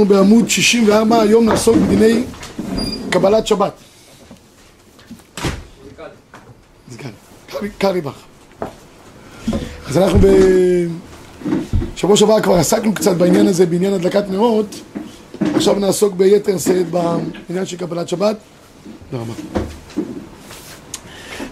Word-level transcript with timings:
אנחנו 0.00 0.14
בעמוד 0.14 0.50
64, 0.50 1.20
היום 1.20 1.44
נעסוק 1.44 1.76
בדיני 1.76 2.24
קבלת 3.10 3.46
שבת. 3.46 3.72
קריבך. 7.78 8.12
אז 9.88 9.98
אנחנו 9.98 10.18
בשבוע 11.94 12.16
שעבר 12.16 12.40
כבר 12.40 12.54
עסקנו 12.54 12.94
קצת 12.94 13.16
בעניין 13.16 13.46
הזה, 13.46 13.66
בעניין 13.66 13.92
הדלקת 13.92 14.24
נרות, 14.30 14.80
עכשיו 15.54 15.74
נעסוק 15.74 16.14
ביתר 16.14 16.58
שאת 16.58 16.86
בעניין 16.90 17.66
של 17.66 17.76
קבלת 17.76 18.08
שבת. 18.08 18.36
תודה 19.10 19.22
רבה. 19.22 19.32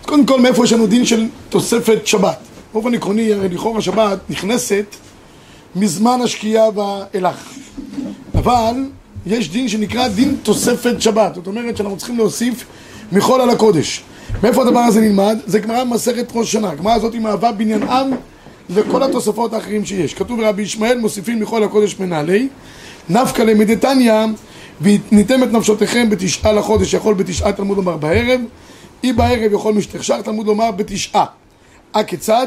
קודם 0.03 0.27
כל, 0.27 0.41
מאיפה 0.41 0.65
יש 0.65 0.73
לנו 0.73 0.87
דין 0.87 1.05
של 1.05 1.27
תוספת 1.49 2.07
שבת? 2.07 2.39
באופן 2.73 2.95
עקרוני, 2.95 3.31
לכאורה 3.35 3.81
שבת 3.81 4.19
נכנסת 4.31 4.85
מזמן 5.77 6.21
השקיעה 6.25 6.65
ואילך. 6.75 7.59
אבל 8.39 8.75
יש 9.27 9.51
דין 9.51 9.69
שנקרא 9.69 10.09
דין 10.09 10.37
תוספת 10.43 11.03
שבת, 11.03 11.35
זאת 11.35 11.47
אומרת 11.47 11.77
שאנחנו 11.77 11.97
צריכים 11.97 12.17
להוסיף 12.17 12.65
מחול 13.13 13.41
על 13.41 13.51
הקודש. 13.51 14.03
מאיפה 14.43 14.63
הדבר 14.63 14.79
הזה 14.79 15.01
נלמד? 15.01 15.39
זה 15.47 15.59
גמרא 15.59 15.85
במסכת 15.85 16.27
ראש 16.35 16.53
שנה. 16.53 16.71
הגמרא 16.71 16.95
הזאת 16.95 17.13
היא 17.13 17.21
מהווה 17.21 17.53
בניין 17.53 17.83
עם 17.83 18.11
לכל 18.71 19.03
התוספות 19.03 19.53
האחרים 19.53 19.85
שיש. 19.85 20.15
כתוב 20.15 20.41
רבי 20.41 20.63
ישמעאל 20.63 20.99
מוסיפים 20.99 21.41
מחול 21.41 21.65
הקודש 21.65 21.97
מנהלי, 22.01 22.49
נפקא 23.09 23.43
למדתניא 23.43 24.15
וניתם 24.81 25.43
את 25.43 25.53
נפשותיכם 25.53 26.11
בתשעה 26.11 26.53
לחודש 26.53 26.95
יכול 26.95 27.15
בתשעה 27.15 27.53
תלמוד 27.53 27.77
לומר 27.77 27.97
בערב, 27.97 28.41
אי 29.05 29.13
בערב 29.13 29.53
יכול 29.53 29.75
משתכשך 29.75 30.17
תלמוד 30.25 30.47
לומר 30.47 30.71
בתשעה. 30.71 31.25
הכיצד? 31.95 32.47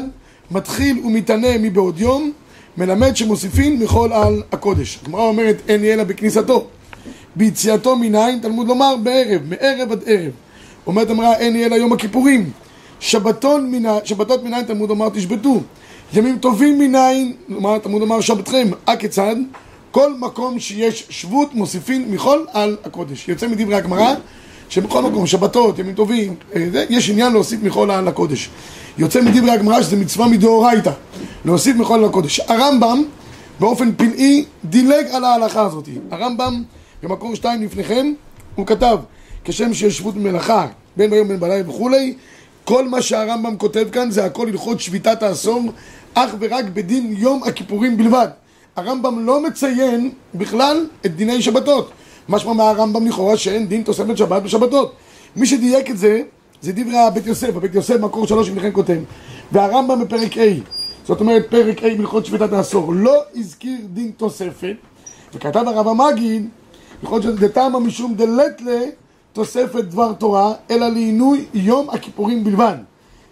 מתחיל 0.50 1.00
ומתענה 1.04 1.58
מבעוד 1.58 2.00
יום 2.00 2.32
מלמד 2.76 3.16
שמוסיפין 3.16 3.82
מחול 3.82 4.12
על 4.12 4.42
הקודש. 4.52 4.98
הגמרא 5.02 5.22
אומרת 5.22 5.56
אין 5.68 5.98
לה 5.98 6.04
בכניסתו. 6.04 6.66
ביציאתו 7.36 7.96
מניין, 7.96 8.38
תלמוד 8.38 8.68
לומר 8.68 8.96
בערב, 9.02 9.40
מערב 9.48 9.92
עד 9.92 10.02
ערב. 10.06 10.32
אומרת 10.86 11.10
אמרה 11.10 11.36
אין 11.36 11.70
לה 11.70 11.76
יום 11.76 11.92
הכיפורים. 11.92 12.50
שבתון 13.00 13.70
מניין, 13.70 13.98
שבתות 14.04 14.44
מניין 14.44 14.64
תלמוד 14.64 14.88
לומר 14.88 15.08
תשבתו. 15.08 15.60
ימים 16.14 16.38
טובים 16.38 16.78
מניין, 16.78 17.32
תלמוד 17.82 18.00
לומר 18.00 18.20
שבתכם. 18.20 18.68
הכיצד? 18.86 19.36
כל 19.90 20.14
מקום 20.18 20.60
שיש 20.60 21.06
שבות 21.10 21.54
מוסיפין 21.54 22.10
מחול 22.10 22.46
על 22.52 22.76
הקודש. 22.84 23.28
יוצא 23.28 23.48
מדברי 23.48 23.74
הגמרא 23.74 24.14
שבכל 24.68 25.02
מקום, 25.02 25.26
שבתות, 25.26 25.78
ימים 25.78 25.94
טובים, 25.94 26.34
אה, 26.54 26.84
יש 26.88 27.10
עניין 27.10 27.32
להוסיף 27.32 27.62
מחול 27.62 27.90
על 27.90 28.08
הקודש. 28.08 28.50
יוצא 28.98 29.20
מדברי 29.20 29.50
הגמרא 29.50 29.82
שזה 29.82 29.96
מצווה 29.96 30.28
מדאורייתא, 30.28 30.90
להוסיף 31.44 31.76
מחול 31.76 31.98
על 31.98 32.04
הקודש. 32.04 32.40
הרמב"ם 32.40 33.02
באופן 33.60 33.92
פלאי 33.92 34.44
דילג 34.64 35.06
על 35.12 35.24
ההלכה 35.24 35.62
הזאת. 35.62 35.88
הרמב"ם 36.10 36.62
במקור 37.02 37.34
שתיים 37.34 37.62
לפניכם, 37.62 38.12
הוא 38.54 38.66
כתב 38.66 38.98
כשם 39.44 39.74
שיש 39.74 39.98
שבות 39.98 40.16
מלאכה 40.16 40.66
בין 40.96 41.10
ביום 41.10 41.28
בין 41.28 41.40
בלילה 41.40 41.70
וכולי, 41.70 42.14
כל 42.64 42.88
מה 42.88 43.02
שהרמב"ם 43.02 43.56
כותב 43.56 43.86
כאן 43.92 44.10
זה 44.10 44.24
הכל 44.24 44.48
הלכות 44.48 44.80
שביתת 44.80 45.22
העשור, 45.22 45.62
אך 46.14 46.30
ורק 46.40 46.64
בדין 46.64 47.14
יום 47.18 47.42
הכיפורים 47.44 47.96
בלבד. 47.96 48.28
הרמב"ם 48.76 49.26
לא 49.26 49.42
מציין 49.42 50.10
בכלל 50.34 50.86
את 51.06 51.16
דיני 51.16 51.42
שבתות. 51.42 51.90
משמע 52.28 52.52
מהרמב"ם 52.52 53.06
לכאורה 53.06 53.36
שאין 53.36 53.68
דין 53.68 53.82
תוספת 53.82 54.16
שבת 54.16 54.42
בשבתות. 54.42 54.92
מי 55.36 55.46
שדייק 55.46 55.90
את 55.90 55.98
זה, 55.98 56.22
זה 56.62 56.72
דברי 56.72 56.98
הבית 56.98 57.26
יוסף, 57.26 57.56
הבית 57.56 57.74
יוסף 57.74 58.00
מקור 58.00 58.26
שלוש 58.26 58.48
שלכם 58.48 58.70
כותב. 58.70 58.98
והרמב"ם 59.52 60.00
בפרק 60.04 60.32
A, 60.32 60.40
זאת 61.06 61.20
אומרת 61.20 61.46
פרק 61.50 61.78
A 61.78 61.98
מלכות 61.98 62.26
שביתת 62.26 62.52
העשור, 62.52 62.92
לא 62.94 63.22
הזכיר 63.36 63.78
דין 63.92 64.10
תוספת, 64.16 64.76
וכתב 65.34 65.64
הרב 65.66 65.88
המגיד, 65.88 66.48
יכול 67.02 67.20
להיות 67.20 67.38
דתמא 67.38 67.78
משום 67.78 68.14
דלתלה 68.14 68.80
תוספת 69.32 69.84
דבר 69.84 70.12
תורה, 70.12 70.52
אלא 70.70 70.88
לעינוי 70.88 71.44
יום 71.54 71.90
הכיפורים 71.90 72.44
בלבד. 72.44 72.76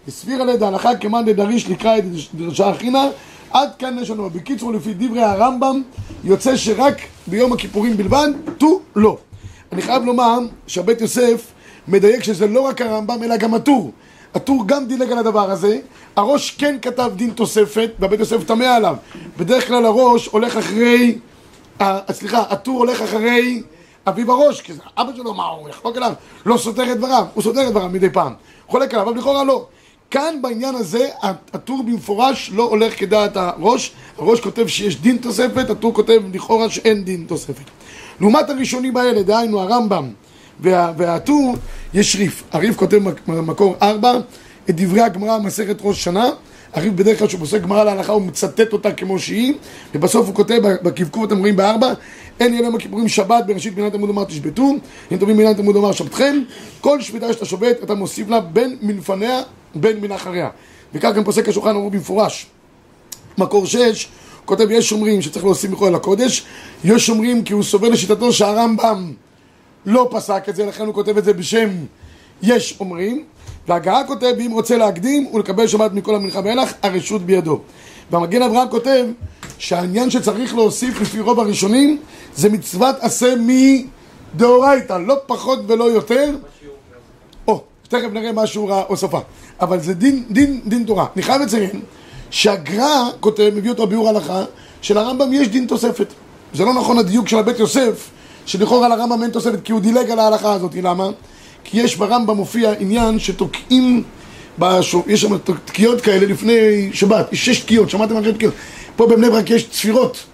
הסבירה 0.08 0.44
ליד 0.44 0.62
ההלכה 0.62 0.96
כמאן 0.96 1.24
דדריש 1.24 1.68
לקרא 1.68 1.98
את 1.98 2.04
דרשה 2.34 2.70
אחינה 2.70 3.08
עד 3.50 3.68
כאן 3.78 3.98
יש 4.00 4.10
לנו, 4.10 4.30
בקיצור 4.30 4.72
לפי 4.72 4.94
דברי 4.94 5.22
הרמב"ם 5.22 5.82
יוצא 6.24 6.56
שרק 6.56 6.96
ביום 7.26 7.52
הכיפורים 7.52 7.96
בלבד, 7.96 8.28
תו 8.58 8.80
לא. 8.96 9.18
אני 9.72 9.82
חייב 9.82 10.04
לומר 10.04 10.38
שהבית 10.66 11.00
יוסף 11.00 11.52
מדייק 11.90 12.22
שזה 12.22 12.46
לא 12.46 12.60
רק 12.60 12.80
הרמב"ם 12.80 13.22
אלא 13.22 13.36
גם 13.36 13.54
הטור. 13.54 13.92
הטור 14.34 14.64
גם 14.66 14.86
דילג 14.86 15.12
על 15.12 15.18
הדבר 15.18 15.50
הזה, 15.50 15.78
הראש 16.16 16.50
כן 16.50 16.76
כתב 16.82 17.10
דין 17.16 17.30
תוספת 17.30 17.90
והבית 17.98 18.20
יוסף 18.20 18.44
תמה 18.44 18.76
עליו. 18.76 18.96
בדרך 19.38 19.68
כלל 19.68 19.86
הראש 19.86 20.26
הולך 20.26 20.56
אחרי, 20.56 21.18
סליחה, 22.10 22.42
הטור 22.50 22.78
הולך 22.78 23.02
אחרי 23.02 23.62
אביו 24.06 24.32
הראש, 24.32 24.60
כי 24.60 24.72
אבא 24.98 25.10
שלו, 25.16 25.34
מה 25.34 25.44
הוא 25.44 25.68
יחלוק 25.68 25.96
אליו? 25.96 26.12
לא 26.46 26.56
סותר 26.56 26.92
את 26.92 26.96
דבריו, 26.96 27.24
הוא 27.34 27.42
סותר 27.42 27.66
את 27.66 27.70
דבריו 27.70 27.88
מדי 27.88 28.10
פעם. 28.10 28.32
חולק 28.68 28.94
עליו, 28.94 29.08
אבל 29.08 29.18
לכאורה 29.18 29.44
לא. 29.44 29.66
כאן 30.10 30.42
בעניין 30.42 30.74
הזה 30.74 31.08
הטור 31.52 31.82
במפורש 31.82 32.50
לא 32.54 32.62
הולך 32.62 33.00
כדעת 33.00 33.36
הראש, 33.36 33.92
הראש 34.18 34.40
כותב 34.40 34.66
שיש 34.66 35.00
דין 35.00 35.16
תוספת, 35.16 35.70
הטור 35.70 35.94
כותב 35.94 36.22
לכאורה 36.34 36.70
שאין 36.70 37.04
דין 37.04 37.24
תוספת. 37.28 37.64
לעומת 38.20 38.50
הראשונים 38.50 38.96
האלה, 38.96 39.22
דהיינו 39.22 39.60
הרמב"ם 39.60 40.10
וה, 40.62 40.92
והטור, 40.96 41.56
יש 41.94 42.16
ריף. 42.16 42.42
הריף 42.52 42.76
כותב 42.76 43.00
במקור 43.26 43.76
ארבע 43.82 44.12
את 44.70 44.76
דברי 44.76 45.00
הגמרא 45.00 45.38
מסכת 45.38 45.76
ראש 45.80 46.04
שנה, 46.04 46.30
הריף 46.72 46.92
בדרך 46.92 47.18
כלל 47.18 47.28
כשהוא 47.28 47.40
פוסק 47.40 47.60
גמרא 47.60 47.84
להלכה 47.84 48.12
הוא 48.12 48.22
מצטט 48.22 48.72
אותה 48.72 48.92
כמו 48.92 49.18
שהיא, 49.18 49.54
ובסוף 49.94 50.26
הוא 50.26 50.34
כותב 50.34 50.60
בקבקוב 50.82 51.24
אתם 51.24 51.38
רואים 51.38 51.56
בארבע, 51.56 51.92
אין 52.40 52.54
יום 52.54 52.74
הכיפורים 52.74 53.08
שבת 53.08 53.46
בראשית 53.46 53.74
בינת 53.74 53.94
עמוד 53.94 54.08
לומר 54.08 54.24
תשבתו, 54.24 54.72
אם 55.12 55.16
טובים 55.16 55.36
בינת 55.36 55.58
עמוד 55.58 55.74
לומר 55.74 55.92
שבתכם, 55.92 56.42
כל 56.80 57.00
שביתה 57.00 57.32
שאתה 57.32 57.44
שובת 57.44 57.76
אתה 57.82 57.94
מוסיף 57.94 58.28
לה 58.28 58.40
בין 58.40 58.76
מלפניה 58.82 59.40
בין 59.74 60.00
מן 60.00 60.12
אחריה. 60.12 60.48
וכך 60.94 61.10
גם 61.16 61.24
פוסק 61.24 61.48
השולחן 61.48 61.70
אמרו 61.70 61.90
במפורש. 61.90 62.46
מקור 63.38 63.66
שש, 63.66 64.08
כותב 64.44 64.70
יש 64.70 64.88
שומרים 64.88 65.22
שצריך 65.22 65.44
להוסיף 65.44 65.70
מכל 65.70 65.94
הקודש, 65.94 66.44
יש 66.84 67.06
שומרים 67.06 67.44
כי 67.44 67.52
הוא 67.52 67.62
סובר 67.62 67.88
לשיטתו 67.88 68.32
שהרמב"ם 68.32 69.12
לא 69.86 70.08
פסק 70.10 70.48
את 70.48 70.56
זה, 70.56 70.66
לכן 70.66 70.86
הוא 70.86 70.94
כותב 70.94 71.18
את 71.18 71.24
זה 71.24 71.32
בשם 71.32 71.68
יש 72.42 72.76
אומרים, 72.80 73.24
והגהה 73.68 74.06
כותב, 74.06 74.34
אם 74.46 74.50
רוצה 74.52 74.76
להקדים 74.76 75.26
ולקבל 75.34 75.66
שבת 75.66 75.92
מכל 75.92 76.14
המנחה 76.14 76.40
ואילך, 76.44 76.72
הרשות 76.82 77.22
בידו. 77.22 77.60
והמגן 78.10 78.42
אברהם 78.42 78.68
כותב 78.68 79.06
שהעניין 79.58 80.10
שצריך 80.10 80.54
להוסיף 80.54 81.00
לפי 81.00 81.20
רוב 81.20 81.40
הראשונים 81.40 81.98
זה 82.36 82.48
מצוות 82.48 82.96
עשה 83.00 83.34
מדאורייתא, 84.34 84.98
לא 85.06 85.16
פחות 85.26 85.58
ולא 85.66 85.84
יותר. 85.84 86.34
או, 87.48 87.62
תכף 87.88 88.08
נראה 88.12 88.32
מה 88.32 88.46
שיעור 88.46 88.72
ההוספה. 88.72 89.20
אבל 89.60 89.80
זה 89.80 89.94
דין, 89.94 90.24
דין, 90.30 90.60
דין 90.66 90.84
תורה. 90.84 91.06
אני 91.14 91.22
חייב 91.22 91.42
לציין 91.42 91.80
שהגר"א 92.30 93.10
כותב, 93.20 93.50
מביא 93.56 93.70
אותו 93.70 93.86
ביאור 93.86 94.08
הלכה, 94.08 94.44
שלרמב"ם 94.82 95.32
יש 95.32 95.48
דין 95.48 95.66
תוספת. 95.66 96.06
זה 96.54 96.64
לא 96.64 96.74
נכון 96.74 96.98
הדיוק 96.98 97.28
של 97.28 97.38
הבית 97.38 97.58
יוסף, 97.58 98.10
שלכאורה 98.50 98.88
לרמב"ם 98.88 99.22
אין 99.22 99.30
תוספת, 99.30 99.58
כי 99.64 99.72
הוא 99.72 99.80
דילג 99.80 100.10
על 100.10 100.18
ההלכה 100.18 100.52
הזאת. 100.52 100.74
למה? 100.82 101.10
כי 101.64 101.80
יש 101.80 101.96
ברמב"ם 101.96 102.36
מופיע 102.36 102.72
עניין 102.78 103.18
שתוקעים, 103.18 104.02
בשו, 104.58 105.02
יש 105.06 105.20
שם 105.20 105.38
תקיעות 105.64 106.00
כאלה 106.00 106.26
לפני 106.26 106.90
שבת, 106.92 107.32
יש 107.32 107.46
שש 107.46 107.60
תקיעות, 107.60 107.90
שמעתם 107.90 108.16
על 108.16 108.24
שש 108.24 108.30
תקיעות? 108.30 108.54
פה 108.96 109.06
בבני 109.06 109.30
ברק 109.30 109.50
יש 109.50 109.68
צפירות, 109.70 110.24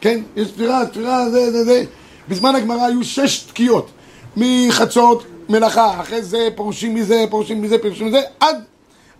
כן? 0.00 0.20
יש 0.36 0.52
צפירה, 0.52 0.86
צפירה, 0.86 1.30
זה, 1.30 1.52
זה, 1.52 1.64
זה. 1.64 1.84
בזמן 2.28 2.54
הגמרא 2.54 2.84
היו 2.84 3.04
שש 3.04 3.38
תקיעות, 3.38 3.90
מחצות, 4.36 5.24
מלאכה, 5.48 6.00
אחרי 6.00 6.22
זה 6.22 6.48
פורשים 6.54 6.94
מזה, 6.94 7.24
פורשים 7.30 7.62
מזה, 7.62 7.78
פורשים 7.78 8.06
מזה, 8.06 8.20
עד 8.40 8.56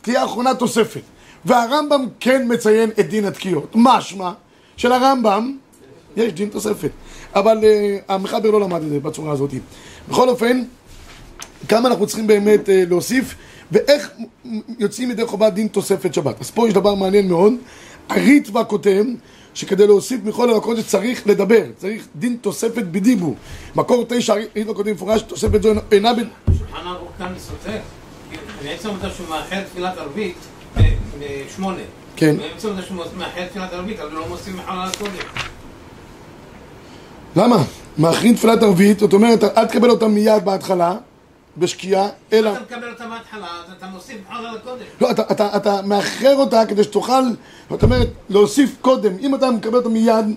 תהיה 0.03 0.23
האחרונה 0.23 0.55
תוספת. 0.55 1.03
והרמב"ם 1.45 2.07
כן 2.21 2.47
מציין 2.53 2.91
את 3.01 3.09
דין 3.09 3.25
התקיעות. 3.25 3.71
משמע 3.75 4.31
שלרמב"ם 4.77 5.57
יש 6.17 6.33
דין 6.33 6.49
תוספת. 6.49 6.91
אבל 7.35 7.59
uh, 7.59 8.03
המחבר 8.09 8.51
לא 8.51 8.61
למד 8.61 8.83
את 8.83 8.89
זה 8.89 9.01
בצורה 9.01 9.33
הזאת. 9.33 9.51
בכל 10.09 10.28
אופן, 10.28 10.63
כמה 11.69 11.89
אנחנו 11.89 12.07
צריכים 12.07 12.27
באמת 12.27 12.69
uh, 12.69 12.72
להוסיף, 12.89 13.34
ואיך 13.72 14.11
יוצאים 14.78 15.11
ידי 15.11 15.27
חובת 15.27 15.53
דין 15.53 15.69
תוספת 15.69 16.15
שבת. 16.15 16.41
אז 16.41 16.51
פה 16.51 16.69
יש 16.69 16.75
דבר 16.75 16.95
מעניין 16.95 17.28
מאוד. 17.28 17.53
הריטב"א 18.09 18.63
כותב 18.69 19.05
שכדי 19.55 19.87
להוסיף 19.87 20.21
מכל 20.25 20.51
הלקות 20.51 20.78
צריך 20.87 21.27
לדבר, 21.27 21.65
צריך 21.77 22.07
דין 22.17 22.37
תוספת 22.41 22.84
בדיבור. 22.84 23.34
מקור 23.77 24.05
תשע, 24.09 24.34
ריטב"א 24.57 24.72
כותב 24.72 24.89
במפורש, 24.91 25.22
תוספת 25.22 25.63
זו 25.63 25.72
אינה 25.93 26.13
ב... 26.13 26.17
שולחן 26.59 26.87
ערוך 26.87 27.10
כאן 27.19 27.33
סותר. 27.39 27.78
בעצם 28.63 28.89
אתה 28.99 29.10
שהוא 29.10 29.28
מאחר 29.28 29.63
תפילת 29.63 29.99
ערבית 29.99 30.37
בשמונה. 31.19 31.83
כן. 32.17 32.37
בעצם 32.37 32.69
אתה 32.72 32.83
שהוא 32.83 32.97
מאחר 33.17 33.47
תפילת 33.47 33.72
ערבית, 33.72 34.01
אבל 34.01 34.13
לא 34.13 34.28
מוסיף 34.28 34.55
מחל 34.55 34.72
על 34.72 34.89
הקודש. 34.89 35.25
למה? 37.36 37.57
מאחרים 37.98 38.34
תפילת 38.34 38.63
ערבית, 38.63 38.98
זאת 38.98 39.13
אומרת, 39.13 39.45
אל 39.45 39.66
תקבל 39.66 39.91
אותה 39.91 40.09
מיד 40.09 40.45
בהתחלה, 40.45 40.95
בשקיעה, 41.57 42.09
אלא... 42.33 42.53
אתה 42.53 42.60
מקבל 42.60 42.91
אותה 42.91 43.04
בהתחלה, 43.07 43.48
אתה 43.78 43.86
מוסיף 43.86 44.16
מחל 44.31 44.47
על 44.47 44.57
הקודש. 44.57 44.84
לא, 45.01 45.10
אתה, 45.10 45.22
אתה, 45.31 45.57
אתה 45.57 45.81
מאחר 45.84 46.34
אותה 46.34 46.66
כדי 46.69 46.84
שתוכל, 46.84 47.22
זאת 47.71 47.83
אומרת, 47.83 48.09
להוסיף 48.28 48.77
קודם. 48.81 49.13
אם 49.21 49.34
אתה 49.34 49.51
מקבל 49.51 49.77
אותה 49.77 49.89
מיד, 49.89 50.34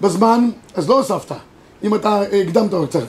בזמן, 0.00 0.50
אז 0.74 0.88
לא 0.88 0.98
הוספת. 0.98 1.36
אם 1.84 1.94
אתה 1.94 2.22
אה, 2.32 2.42
הקדמת 2.42 2.72
או 2.72 2.86
קצת. 2.86 3.00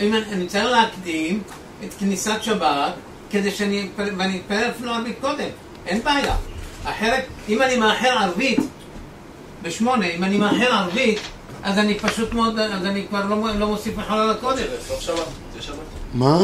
אם 0.00 0.14
אני 0.14 0.24
אני 0.32 0.46
צריך 0.46 0.64
להקדים 0.64 1.42
את 1.84 1.94
כניסת 1.98 2.42
שבת, 2.42 2.92
כדי 3.30 3.50
שאני 3.50 3.86
אתפלל, 3.86 4.14
ואני 4.18 4.38
אתפלל 4.38 4.70
אפילו 4.70 4.92
ערבית 4.92 5.16
קודם, 5.20 5.48
אין 5.86 6.02
בעיה. 6.02 6.36
אחרת, 6.84 7.24
אם 7.48 7.62
אני 7.62 7.76
מאחר 7.76 8.08
ערבית 8.08 8.60
בשמונה, 9.62 10.06
אם 10.06 10.24
אני 10.24 10.38
מאחר 10.38 10.72
ערבית, 10.72 11.18
אז 11.62 11.78
אני 11.78 11.98
פשוט 11.98 12.32
מאוד, 12.34 12.58
אז 12.58 12.84
אני 12.86 13.06
כבר 13.08 13.24
לא, 13.26 13.36
לא 13.58 13.66
מוסיף 13.68 13.94
זה 13.96 15.62
שבת. 15.62 15.76
מה? 16.14 16.38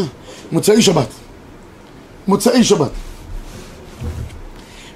מוצאי 0.52 0.82
שבת. 0.82 1.08
מוצאי 2.26 2.64
שבת. 2.64 2.90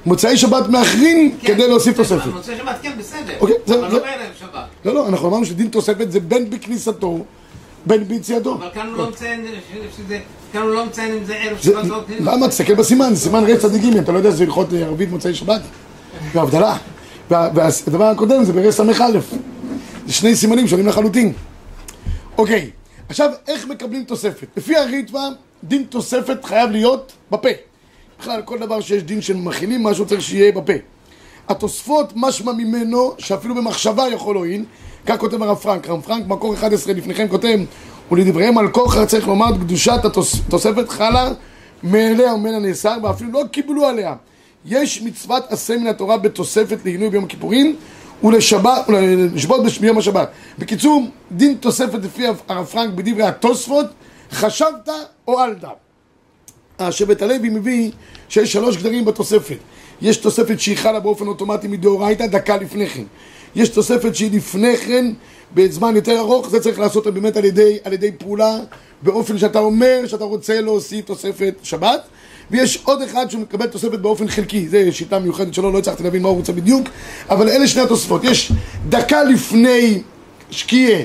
מוצאי 0.07 0.37
שבת 0.37 0.69
מאחרים 0.69 1.37
כן, 1.41 1.47
כדי 1.55 1.69
להוסיף 1.69 1.97
תוספת. 1.97 2.27
מוצאי 2.27 2.57
שבת, 2.57 2.77
כן, 2.83 2.93
בסדר. 2.99 3.33
אוקיי, 3.41 3.57
זה- 3.67 3.75
אבל 3.81 3.91
זה- 3.91 3.97
לא 3.97 4.03
בערב 4.03 4.21
שבת. 4.41 4.65
לא, 4.85 4.95
לא, 4.95 5.09
אנחנו 5.09 5.29
אמרנו 5.29 5.45
שדין 5.47 5.69
תוספת 5.69 6.13
זה 6.13 6.21
בין 6.21 6.51
בכניסתו, 6.51 7.25
בין 7.87 8.09
ביציאתו. 8.09 8.55
אבל 8.55 8.69
כאן 8.75 8.87
הוא 8.89 8.97
לא 8.99 9.09
מציין 9.11 9.47
ש- 9.47 9.97
שזה, 9.97 10.19
כאן 10.53 10.63
הוא 10.63 10.71
לא 10.71 10.87
מציין 10.87 11.13
אם 11.15 11.25
זה 11.25 11.35
ערב 11.37 11.57
זה- 11.57 11.63
שבת 11.63 11.87
לא 11.87 12.01
כאילו. 12.07 12.33
למה? 12.33 12.49
תסתכל 12.49 12.75
בסימן, 12.75 13.15
זה 13.15 13.21
סימן 13.21 13.45
רצח 13.45 13.69
ג, 13.69 13.97
אתה 13.97 14.13
לא 14.13 14.19
יודע 14.19 14.31
שזה 14.31 14.45
הלכות 14.45 14.73
אה, 14.75 14.79
ערבית 14.79 15.11
מוצאי 15.11 15.35
שבת? 15.35 15.61
והבדלה. 16.35 16.77
וה- 17.31 17.49
והדבר 17.55 18.05
הקודם 18.05 18.45
זה 18.45 18.53
ברס"א, 18.53 18.93
זה 20.13 20.19
שני 20.19 20.37
סימנים 20.37 20.69
שונים 20.69 20.87
לחלוטין. 20.87 21.33
אוקיי, 22.39 22.71
עכשיו 23.09 23.31
איך 23.49 23.67
מקבלים 23.67 24.05
תוספת? 24.05 24.47
לפי 24.57 24.77
הריטב"א, 24.77 25.29
דין 25.65 25.85
תוספת 25.89 26.45
חייב 26.45 26.71
להיות 26.71 27.13
בפה. 27.31 27.49
בכלל, 28.21 28.43
כל 28.45 28.59
דבר 28.59 28.81
שיש 28.81 29.03
דין 29.03 29.21
שמכילים 29.23 29.83
משהו 29.83 30.07
צריך 30.07 30.23
שיהיה 30.23 30.53
בפה. 30.53 30.73
התוספות 31.49 32.13
משמע 32.17 32.53
ממנו 32.53 33.15
שאפילו 33.19 33.55
במחשבה 33.55 34.09
יכול 34.09 34.35
להועיל, 34.35 34.65
כך 35.07 35.19
כותב 35.19 35.43
הרב 35.43 35.57
פרנק, 35.57 35.89
הרב 35.89 36.01
פרנק 36.01 36.27
מקור 36.27 36.55
11 36.55 36.93
לפניכם 36.93 37.29
כותב 37.29 37.59
ולדבריהם 38.13 38.59
על 38.59 38.69
כוחר 38.69 39.05
צריך 39.05 39.29
לומר 39.29 39.59
קדושת 39.59 40.05
התוספת 40.05 40.89
חלה 40.89 41.33
מאליה 41.83 42.35
וממנה 42.35 42.59
נאסר 42.59 42.97
ואפילו 43.03 43.33
לא 43.33 43.43
קיבלו 43.53 43.87
עליה 43.87 44.15
יש 44.65 45.03
מצוות 45.03 45.45
עשה 45.49 45.77
מן 45.77 45.87
התורה 45.87 46.17
בתוספת 46.17 46.79
לעינוי 46.85 47.11
ביום 47.11 47.25
הכיפורים 47.25 47.77
ולשבות 48.25 49.63
ביום 49.81 49.99
השבת 49.99 50.29
בקיצור, 50.59 51.07
דין 51.33 51.55
תוספת 51.55 52.05
לפי 52.05 52.27
הרב 52.49 52.67
פרנק 52.67 52.95
בדברי 52.95 53.23
התוספות 53.23 53.87
חשבת 54.33 54.89
או 55.29 55.39
עלת 55.39 55.65
השבט 56.79 57.23
הלוי 57.23 57.49
מביא 57.49 57.91
שיש 58.29 58.53
שלוש 58.53 58.77
גדרים 58.77 59.05
בתוספת. 59.05 59.57
יש 60.03 60.17
תוספת 60.17 60.61
שהיא 60.61 60.77
חלה 60.77 61.01
באופן 61.01 61.27
אוטומטי 61.27 61.69
מדאורייתא 61.69 62.27
דקה 62.27 62.57
לפני 62.57 62.87
כן. 62.87 63.03
יש 63.55 63.69
תוספת 63.69 64.15
שהיא 64.15 64.31
לפני 64.37 64.77
כן 64.77 65.07
בזמן 65.55 65.97
יותר 65.97 66.19
ארוך, 66.19 66.49
זה 66.49 66.61
צריך 66.61 66.79
לעשות 66.79 67.07
באמת 67.07 67.37
על 67.37 67.45
ידי, 67.45 67.79
על 67.85 67.93
ידי 67.93 68.13
פעולה 68.13 68.59
באופן 69.03 69.39
שאתה 69.39 69.59
אומר 69.59 70.07
שאתה 70.07 70.25
רוצה 70.25 70.61
להוסיף 70.61 71.05
תוספת 71.05 71.55
שבת. 71.63 72.01
ויש 72.51 72.79
עוד 72.85 73.03
אחד 73.03 73.31
שמקבל 73.31 73.67
תוספת 73.67 73.99
באופן 73.99 74.29
חלקי, 74.29 74.69
זו 74.69 74.79
שיטה 74.91 75.19
מיוחדת 75.19 75.55
שלו, 75.55 75.73
לא 75.73 75.79
הצלחתי 75.79 76.03
להבין 76.03 76.23
מה 76.23 76.29
הוא 76.29 76.37
רוצה 76.37 76.53
בדיוק, 76.53 76.89
אבל 77.31 77.49
אלה 77.49 77.69
שני 77.69 77.83
התוספות. 77.83 78.25
יש 78.25 78.53
דקה 78.89 79.25
לפני 79.25 80.03
שקיעה 80.51 81.03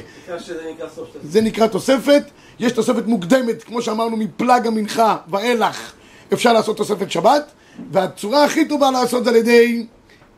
זה 1.24 1.42
נקרא 1.42 1.68
תוספת, 1.68 2.24
יש 2.60 2.72
תוספת 2.72 3.08
מוקדמת, 3.08 3.64
כמו 3.64 3.82
שאמרנו, 3.82 4.18
מפלג 4.18 4.68
המנחה 4.68 5.18
ואילך 5.30 5.92
אפשר 6.34 6.54
לעשות 6.54 6.78
תוספת 6.78 7.12
שבת, 7.12 7.52
והצורה 7.92 8.44
הכי 8.44 8.68
טובה 8.68 8.92
לעשות 8.92 9.24
זה 9.24 9.30
על 9.30 9.36
ידי 9.36 9.86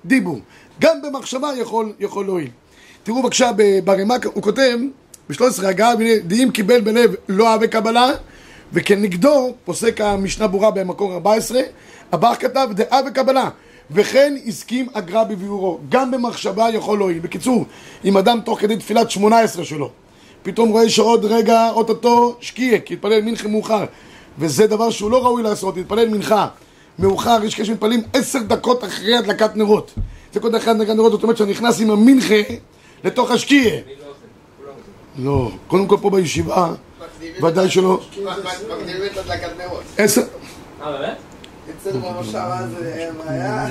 דיבור. 0.06 0.40
גם 0.82 1.02
במחשבה 1.02 1.50
יכול, 1.58 1.94
יכול 2.00 2.26
להועיל. 2.26 2.50
תראו 3.04 3.24
בבקשה 3.24 3.52
ברמ"ק, 3.84 4.26
הוא 4.26 4.44
כותב 4.44 4.78
ב-13 5.30 5.68
הגעה, 5.68 5.94
דעים 6.24 6.52
קיבל 6.52 6.82
בלב 6.82 7.16
לא 7.30 7.48
אהבה 7.52 7.68
קבלה, 7.68 8.12
וכנגדו 8.74 9.54
פוסק 9.66 10.02
המשנה 10.02 10.48
ברורה 10.48 10.72
במקור 10.72 11.14
14, 11.14 11.62
הבח 12.12 12.36
כתב 12.40 12.70
דעה 12.74 13.00
וקבלה. 13.08 13.50
וכן 13.92 14.36
הסכים 14.48 14.88
הגר"א 14.94 15.24
בביאורו, 15.24 15.80
גם 15.90 16.12
במחשבה 16.12 16.70
יכול 16.74 16.98
להועיל. 16.98 17.20
בקיצור, 17.20 17.66
אם 18.06 18.18
אדם 18.18 18.40
תוך 18.46 18.60
כדי 18.60 18.78
תפילת 18.78 19.12
18 19.12 19.66
שלו, 19.66 19.90
פתאום 20.44 20.70
רואה 20.70 20.90
שעוד 20.90 21.26
רגע, 21.26 21.70
אוטוטו 21.70 22.36
שקיע, 22.40 22.80
כי 22.80 22.94
התפלל 22.94 23.22
מנחה 23.22 23.48
מאוחר, 23.48 23.86
וזה 24.40 24.68
דבר 24.68 24.90
שהוא 24.90 25.12
לא 25.12 25.26
ראוי 25.26 25.44
לעשות, 25.44 25.78
להתפלל 25.78 26.10
מנחה 26.10 26.48
מאוחר, 27.00 27.44
יש 27.44 27.56
כאלה 27.56 27.66
שמתפללים 27.66 28.02
עשר 28.14 28.40
דקות 28.40 28.84
אחרי 28.84 29.18
הדלקת 29.18 29.56
נרות. 29.56 29.94
זה 30.34 30.40
כל 30.40 30.58
אחרי 30.58 30.72
הדלקת 30.72 30.94
נרות, 30.94 31.12
זאת 31.12 31.24
אומרת 31.24 31.38
שאתה 31.38 31.50
נכנס 31.50 31.82
עם 31.82 31.92
המנחה 31.92 32.42
לתוך 33.04 33.32
השקיע. 33.32 33.72
לא, 35.18 35.52
קודם 35.68 35.88
כל 35.88 35.98
פה 36.02 36.10
בישיבה, 36.10 36.74
ודאי 37.44 37.70
שלא. 37.70 38.00
מקדימים 38.70 39.02
את 39.14 39.18
הדלקת 39.18 39.50
נרות. 39.58 39.84
עשר... 39.98 40.22
אה, 40.84 40.92
באמת? 40.92 41.18
אצלנו 41.82 42.00
במושב 42.02 42.36
אז 42.36 42.70
היה, 43.28 43.68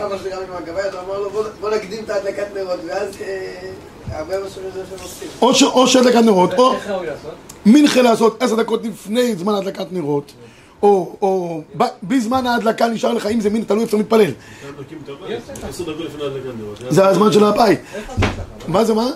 אבא 0.00 0.18
שלי 0.18 0.32
רבי 0.32 0.44
מהגבאי, 0.52 0.82
הוא 0.92 1.00
אמר 1.00 1.18
לו 1.20 1.30
"בוא- 1.30 1.44
בוא 1.60 1.70
נקדים 1.70 2.04
את 2.04 2.10
ההדלקת 2.10 2.46
נרות, 2.56 2.80
ואז 2.86 3.08
אה, 3.20 3.70
הרבה 4.18 4.34
משהו 4.46 4.62
מזה 4.68 4.80
שהם 4.90 4.98
עושים. 5.02 5.28
או 5.72 5.86
שהדלקת 5.88 6.18
נרות, 6.24 6.52
או? 6.58 6.74
מנחה 7.66 8.02
לעשות 8.02 8.42
עשר 8.42 8.54
דקות 8.56 8.84
לפני 8.84 9.34
זמן 9.36 9.54
הדלקת 9.54 9.86
נרות, 9.92 10.32
או, 10.82 11.16
בזמן 12.02 12.46
ההדלקה 12.46 12.86
נשאר 12.86 13.12
לך, 13.12 13.26
אם 13.26 13.40
זה 13.40 13.50
מין, 13.50 13.64
תלוי 13.64 13.82
איפה 13.82 13.96
אתה 13.96 14.04
מתפלל. 14.04 14.30
עשר 15.68 15.84
דקות 15.84 16.04
לפני 16.06 16.24
הדלקת 16.24 16.46
נרות. 16.60 16.78
זה 16.94 17.06
הזמן 17.06 17.32
של 17.32 17.44
הבית. 17.44 17.80
מה 18.68 18.84
זה 18.84 18.94
מה? 18.94 19.10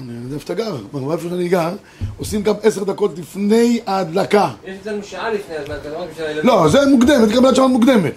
אני 0.00 0.12
יודע 0.22 0.34
איפה 0.34 0.44
אתה 0.44 0.54
גר, 0.54 0.76
מה, 0.92 1.12
איפה 1.12 1.28
שאני 1.28 1.48
גר, 1.48 1.70
עושים 2.16 2.42
גם 2.42 2.54
עשר 2.62 2.84
דקות 2.84 3.18
לפני 3.18 3.80
ההדלקה. 3.86 4.50
יש 4.64 4.76
אצלנו 4.82 5.02
שעה 5.02 5.30
לפני 5.30 5.56
אתה 5.56 5.88
לא 5.90 6.02
רק 6.02 6.08
בשביל 6.10 6.26
הילדים. 6.26 6.50
לא, 6.50 6.68
זה 6.68 6.78
מוקדמת, 6.86 7.32
קבלת 7.32 7.56
שבת 7.56 7.70
מוקדמת. 7.70 8.12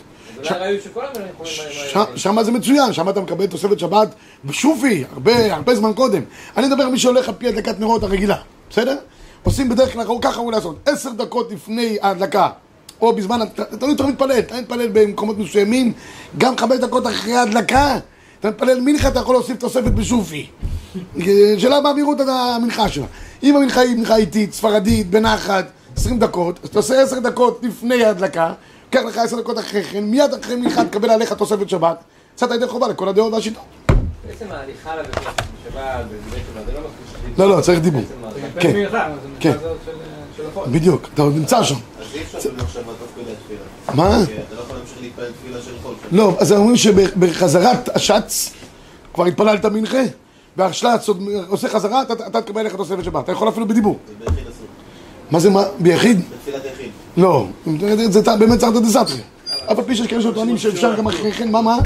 שם 2.16 2.44
זה 2.44 2.52
מצוין, 2.52 2.94
שם 2.94 3.10
אתה 3.10 3.22
מקבל 3.22 3.46
תוספת 3.46 3.80
שבת 3.80 4.16
בשופי, 4.46 5.04
הרבה, 5.14 5.56
הרבה 5.56 5.76
זמן 5.76 5.94
קודם. 5.94 6.22
אני 6.58 6.68
מדבר 6.68 6.84
על 6.84 6.92
מי 6.92 7.00
שהולך 7.00 7.28
על 7.28 7.36
פי 7.38 7.48
הדלקת 7.48 7.80
נרות 7.80 8.04
הרגילה, 8.04 8.38
בסדר? 8.70 8.98
עושים 9.44 9.70
בדרך 9.70 9.94
כלל, 9.94 10.04
ככה 10.22 10.40
ראוי 10.40 10.52
לעשות, 10.52 10.76
עשר 10.86 11.10
דקות 11.10 11.52
לפני 11.52 11.98
ההדלקה, 12.02 12.50
או 13.02 13.16
בזמן, 13.16 13.42
אתה 13.42 13.78
תלוי 13.78 13.94
אתה 13.94 14.04
מתפלל, 14.04 14.40
אתה 14.40 14.56
מתפלל 14.62 14.90
במקומות 14.94 15.38
מסוימים, 15.38 15.94
גם 16.38 16.58
חמש 16.58 16.78
דקות 16.78 17.08
אחרי 17.08 17.34
ההדלקה, 17.34 17.98
אתה 18.42 18.50
מתפלל 18.50 18.80
מנחה, 18.82 19.08
אתה 19.08 19.20
יכול 19.20 19.36
להוסיף 19.36 19.58
תוספת 19.58 19.92
בשופי. 19.92 20.48
שאלה 21.58 21.82
מה 21.82 21.94
מהירות 21.94 22.18
המנחה 22.20 22.90
שלה. 22.90 23.06
אם 23.44 23.56
המנחה 23.56 23.82
היא 23.82 23.98
מנחה 23.98 24.16
איטית, 24.16 24.54
ספרדית, 24.54 25.10
בנחת, 25.10 25.66
עשרים 25.98 26.20
דקות, 26.20 26.60
אז 26.64 26.70
אתה 26.70 26.80
עושה 26.80 27.02
עשר 27.02 27.20
דקות 27.20 27.60
לפני 27.64 28.06
ההדלקה, 28.06 28.54
קח 28.90 29.00
לך 29.08 29.18
עשר 29.18 29.42
דקות 29.42 29.60
אחרי 29.60 29.84
כן, 29.84 30.04
מיד 30.04 30.34
אחרי 30.34 30.56
מנחה 30.56 30.86
תקבל 30.86 31.10
עליך 31.10 31.34
תוספת 31.34 31.70
שבת, 31.70 32.04
יצאת 32.36 32.52
ידי 32.52 32.68
חובה 32.68 32.88
לכל 32.88 33.10
הדעות 33.10 33.34
והשיטות. 33.34 33.64
בעצם 34.28 34.46
ההליכה 34.52 34.96
לבית 34.96 35.16
כנסת 35.16 35.28
בשבת, 35.28 36.06
בבית 36.06 36.44
שבת, 36.54 36.66
זה 36.66 36.72
לא 36.74 36.80
מספיק. 36.80 37.40
לא, 37.40 37.50
לא, 37.58 37.62
צריך 37.62 37.80
דיבור. 37.80 38.04
כן. 39.40 39.54
החול. 40.52 40.64
בדיוק, 40.72 41.08
אתה 41.14 41.22
עוד 41.22 41.34
נמצא 41.36 41.64
שם. 41.64 41.76
אז 41.76 42.06
אי 42.16 42.20
אפשר 42.22 42.38
עכשיו 42.60 42.84
תוך 42.84 43.08
כדי 43.16 43.32
התפילה. 43.32 43.60
מה? 44.10 44.26
כי 44.26 44.34
אתה 44.34 44.56
לא 44.56 44.62
יכול 44.62 44.76
להמשיך 44.78 44.98
להתפלל 45.02 45.26
תפילה 45.42 45.62
של 45.62 45.72
חול. 45.84 45.94
לא, 46.12 46.36
אז 46.40 46.52
אומרים 46.52 46.78
שבחזרת 46.78 47.96
השץ 47.96 48.52
כבר 49.14 49.26
התפללת 49.26 49.66
מנחה, 49.66 49.98
והשלץ 50.58 51.08
עוד 51.08 51.20
עושה 51.48 51.70
חזרה, 51.70 52.02
אתה- 52.02 52.28
אתה 52.28 52.42
תקבל 52.42 52.60
עליך 52.62 52.76
תוספת 52.76 53.04
שבת. 53.04 53.24
אתה 53.24 53.32
יכול 53.32 53.50
אפילו 53.50 53.68
בדיבור. 53.68 53.98
מה 55.32 55.40
זה, 55.40 55.50
מה? 55.50 55.64
ביחיד? 55.80 56.20
בתפילת 56.20 56.62
יחיד. 56.74 56.90
לא, 57.18 57.48
זה 58.10 58.22
באמת 58.40 58.60
צריך 58.60 58.72
לתת 58.76 58.86
דסטרי. 58.86 59.22
אף 59.72 59.78
על 59.80 59.84
פי 59.86 59.96
שיש 59.96 60.08
כאלה 60.08 60.22
שטוענים 60.22 60.58
שאפשר 60.58 60.96
גם 60.96 61.08
אחרי 61.08 61.32
כן, 61.32 61.52
מה 61.52 61.62
מה? 61.62 61.78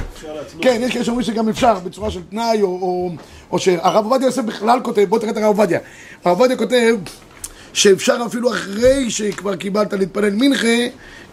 כן, 0.62 0.82
יש 0.84 0.94
כאלה 0.94 1.06
שאומרים 1.06 1.26
שגם 1.26 1.50
אפשר 1.50 1.76
בצורה 1.84 2.12
של 2.12 2.22
תנאי, 2.30 2.62
או- 2.62 2.68
או 2.82 3.10
או 3.52 3.60
שהרב 3.60 4.06
עובדיה 4.06 4.26
יוסף 4.26 4.42
בכלל 4.42 4.80
כותב, 4.84 5.04
בוא 5.10 5.20
תראה 5.20 5.32
את 5.32 5.38
הרב 5.38 5.46
עובדיה. 5.46 5.80
הרב 6.26 6.38
עובדיה 6.40 6.58
כותב 6.58 6.96
שאפשר 7.76 8.18
אפילו 8.26 8.52
אחרי 8.52 9.12
שכבר 9.12 9.56
קיבלת 9.56 9.94
להתפלל 9.94 10.34
מנחה, 10.34 10.78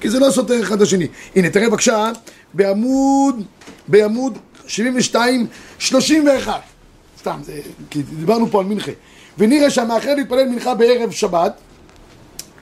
כי 0.00 0.10
זה 0.10 0.18
לא 0.18 0.30
סותר 0.30 0.62
אחד 0.62 0.76
את 0.76 0.82
השני. 0.82 1.06
הנה, 1.36 1.50
תראה 1.50 1.68
בבקשה, 1.68 2.10
בעמוד, 2.54 3.42
בעמוד 3.88 4.38
72, 4.66 5.46
31. 5.78 6.60
סתם, 7.18 7.38
זה, 7.42 7.60
כי 7.90 8.02
דיברנו 8.02 8.50
פה 8.50 8.60
על 8.60 8.66
מנחה. 8.66 8.92
ונראה 9.38 9.70
שהמאחר 9.70 10.14
להתפלל 10.14 10.48
מנחה 10.48 10.74
בערב 10.74 11.10
שבת, 11.10 11.52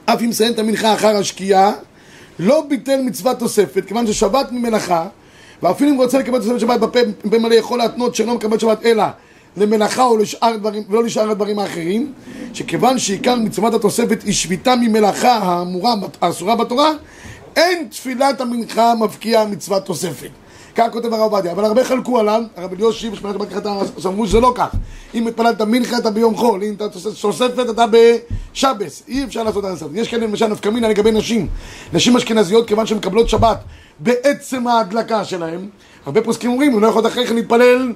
אף 0.05 0.21
אם 0.21 0.29
מסיים 0.29 0.53
את 0.53 0.59
המנחה 0.59 0.93
אחר 0.93 1.17
השקיעה, 1.17 1.71
לא 2.39 2.65
ביטל 2.69 3.01
מצוות 3.01 3.39
תוספת, 3.39 3.85
כיוון 3.87 4.07
ששבת 4.07 4.51
ממלאכה, 4.51 5.07
ואפילו 5.63 5.91
אם 5.91 5.97
רוצה 5.97 6.19
לקבל 6.19 6.39
תוספת 6.39 6.59
שבת 6.59 6.79
בפה 6.79 6.99
בפה 7.25 7.37
מלא, 7.37 7.53
יכול 7.53 7.79
להתנות 7.79 8.15
שאינו 8.15 8.35
מקבל 8.35 8.59
שבת 8.59 8.85
אלא 8.85 9.03
למלאכה 9.57 10.03
או 10.03 10.17
לשאר 10.17 10.57
דברים, 10.57 10.83
ולא 10.89 11.03
לשאר 11.03 11.31
הדברים 11.31 11.59
האחרים, 11.59 12.13
שכיוון 12.53 12.99
שעיקר 12.99 13.35
מצוות 13.35 13.73
התוספת 13.73 14.23
היא 14.23 14.33
שביתה 14.33 14.75
ממלאכה 14.75 15.37
האמורה, 15.37 15.93
האסורה 16.21 16.55
בתורה, 16.55 16.91
אין 17.55 17.87
תפילת 17.89 18.41
המנחה 18.41 18.93
מבקיעה 18.95 19.45
מצוות 19.45 19.85
תוספת. 19.85 20.29
כך 20.75 20.87
כותב 20.91 21.13
הרב 21.13 21.33
עובדיה, 21.33 21.51
אבל 21.51 21.65
הרבה 21.65 21.83
חלקו 21.83 22.19
עליו, 22.19 22.43
הרב 22.57 22.73
אליושי 22.73 23.09
בשמונה 23.09 23.33
שבת 23.33 23.49
ככה 23.49 23.69
אמרו 24.05 24.27
שזה 24.27 24.39
לא 24.39 24.53
כך. 24.55 24.75
אם 25.13 25.27
התפללת 25.27 25.61
מנחה 25.61 25.97
אתה 25.97 26.11
ביום 26.11 26.35
חול, 26.35 26.63
אם 26.63 26.73
אתה 26.73 26.89
תוספת 27.21 27.69
אתה 27.69 27.85
בשבס, 27.87 29.03
אי 29.07 29.23
אפשר 29.23 29.43
לעשות 29.43 29.65
את 29.65 29.77
זה. 29.77 29.85
יש 29.93 30.07
כאלה 30.07 30.27
למשל 30.27 30.47
נפקא 30.47 30.69
מינה 30.69 30.89
לגבי 30.89 31.11
נשים, 31.11 31.47
נשים 31.93 32.17
אשכנזיות 32.17 32.67
כיוון 32.67 32.85
שהן 32.85 32.97
מקבלות 32.97 33.29
שבת 33.29 33.59
בעצם 33.99 34.67
ההדלקה 34.67 35.25
שלהם, 35.25 35.69
הרבה 36.05 36.21
פוסקים 36.21 36.51
אומרים, 36.51 36.71
הוא 36.71 36.81
לא 36.81 36.87
יכול 36.87 37.07
אחרי 37.07 37.27
כן 37.27 37.35
להתפלל 37.35 37.93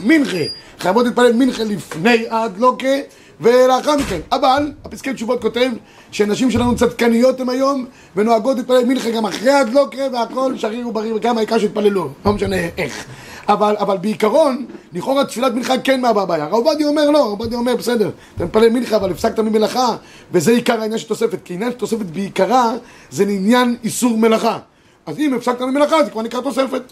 מנחה, 0.00 0.44
חייבות 0.78 1.06
להתפלל 1.06 1.32
מנחה 1.32 1.64
לפני 1.64 2.28
ההדלוקה 2.30 2.96
ולאחר 3.40 3.96
מכן. 3.96 4.20
אבל, 4.32 4.72
הפסקי 4.84 5.12
תשובות 5.12 5.42
כותב 5.42 5.70
שנשים 6.12 6.50
שלנו 6.50 6.76
צדקניות 6.76 7.40
הן 7.40 7.48
היום 7.48 7.86
ונוהגות 8.16 8.56
להתפלל 8.56 8.84
מנחה 8.84 9.10
גם 9.10 9.26
אחרי 9.26 9.50
הדלוקה 9.50 10.02
והכל 10.12 10.52
שריר 10.56 10.88
ובריא 10.88 11.14
וגם 11.14 11.38
העיקר 11.38 11.58
שהתפללו, 11.58 12.08
לא 12.24 12.32
משנה 12.32 12.56
איך. 12.78 13.04
אבל, 13.48 13.76
אבל 13.78 13.96
בעיקרון, 13.96 14.66
לכאורה 14.92 15.24
תפילת 15.24 15.54
מנחה 15.54 15.78
כן 15.78 16.00
מהווה 16.00 16.26
בעיה. 16.26 16.44
הרב 16.44 16.54
עובדיה 16.54 16.88
אומר 16.88 17.10
לא, 17.10 17.18
הרב 17.18 17.40
עובדיה 17.40 17.58
אומר 17.58 17.76
בסדר, 17.76 18.10
אתה 18.36 18.44
מתפלל 18.44 18.68
מנחה 18.68 18.96
אבל 18.96 19.10
הפסקת 19.10 19.38
ממלאכה 19.38 19.96
וזה 20.32 20.50
עיקר 20.50 20.80
העניין 20.80 20.98
של 20.98 21.08
תוספת, 21.08 21.38
כי 21.44 21.54
עניין 21.54 21.70
של 21.70 21.78
תוספת 21.78 22.06
בעיקרה 22.06 22.72
זה 23.10 23.24
לעניין 23.24 23.76
איסור 23.84 24.18
מלאכה. 24.18 24.58
אז 25.06 25.18
אם 25.18 25.34
הפסקת 25.34 25.60
ממלאכה 25.60 26.04
זה 26.04 26.10
כבר 26.10 26.22
נקרא 26.22 26.40
תוספת. 26.40 26.82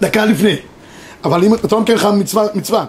דקה 0.00 0.24
לפני. 0.24 0.56
אבל 1.24 1.44
אם 1.44 1.54
אתה 1.54 1.68
לא 1.72 1.80
מקיים 1.80 1.98
לך 1.98 2.04
מצווה, 2.04 2.46
מצווה. 2.54 2.86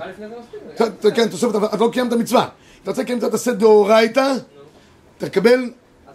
מספיק. 0.80 0.90
אתה- 1.00 1.12
כן, 1.12 1.28
תוספת, 1.28 1.56
אבל 1.56 1.68
אתה 1.68 1.78
לא 1.78 1.90
קיימת 1.94 2.14
מצווה. 2.14 2.48
אתה 2.84 2.92
רוצה 2.92 3.02
לקיים 3.02 3.18
מצוות 3.18 3.34
עשה 3.34 3.52
דאורייתא, 3.52 4.34
תקבל, 5.18 5.54
אז 5.54 5.60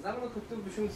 למה 0.05 0.15
לא 0.23 0.29
כתוב 0.49 0.59
בשום... 0.73 0.87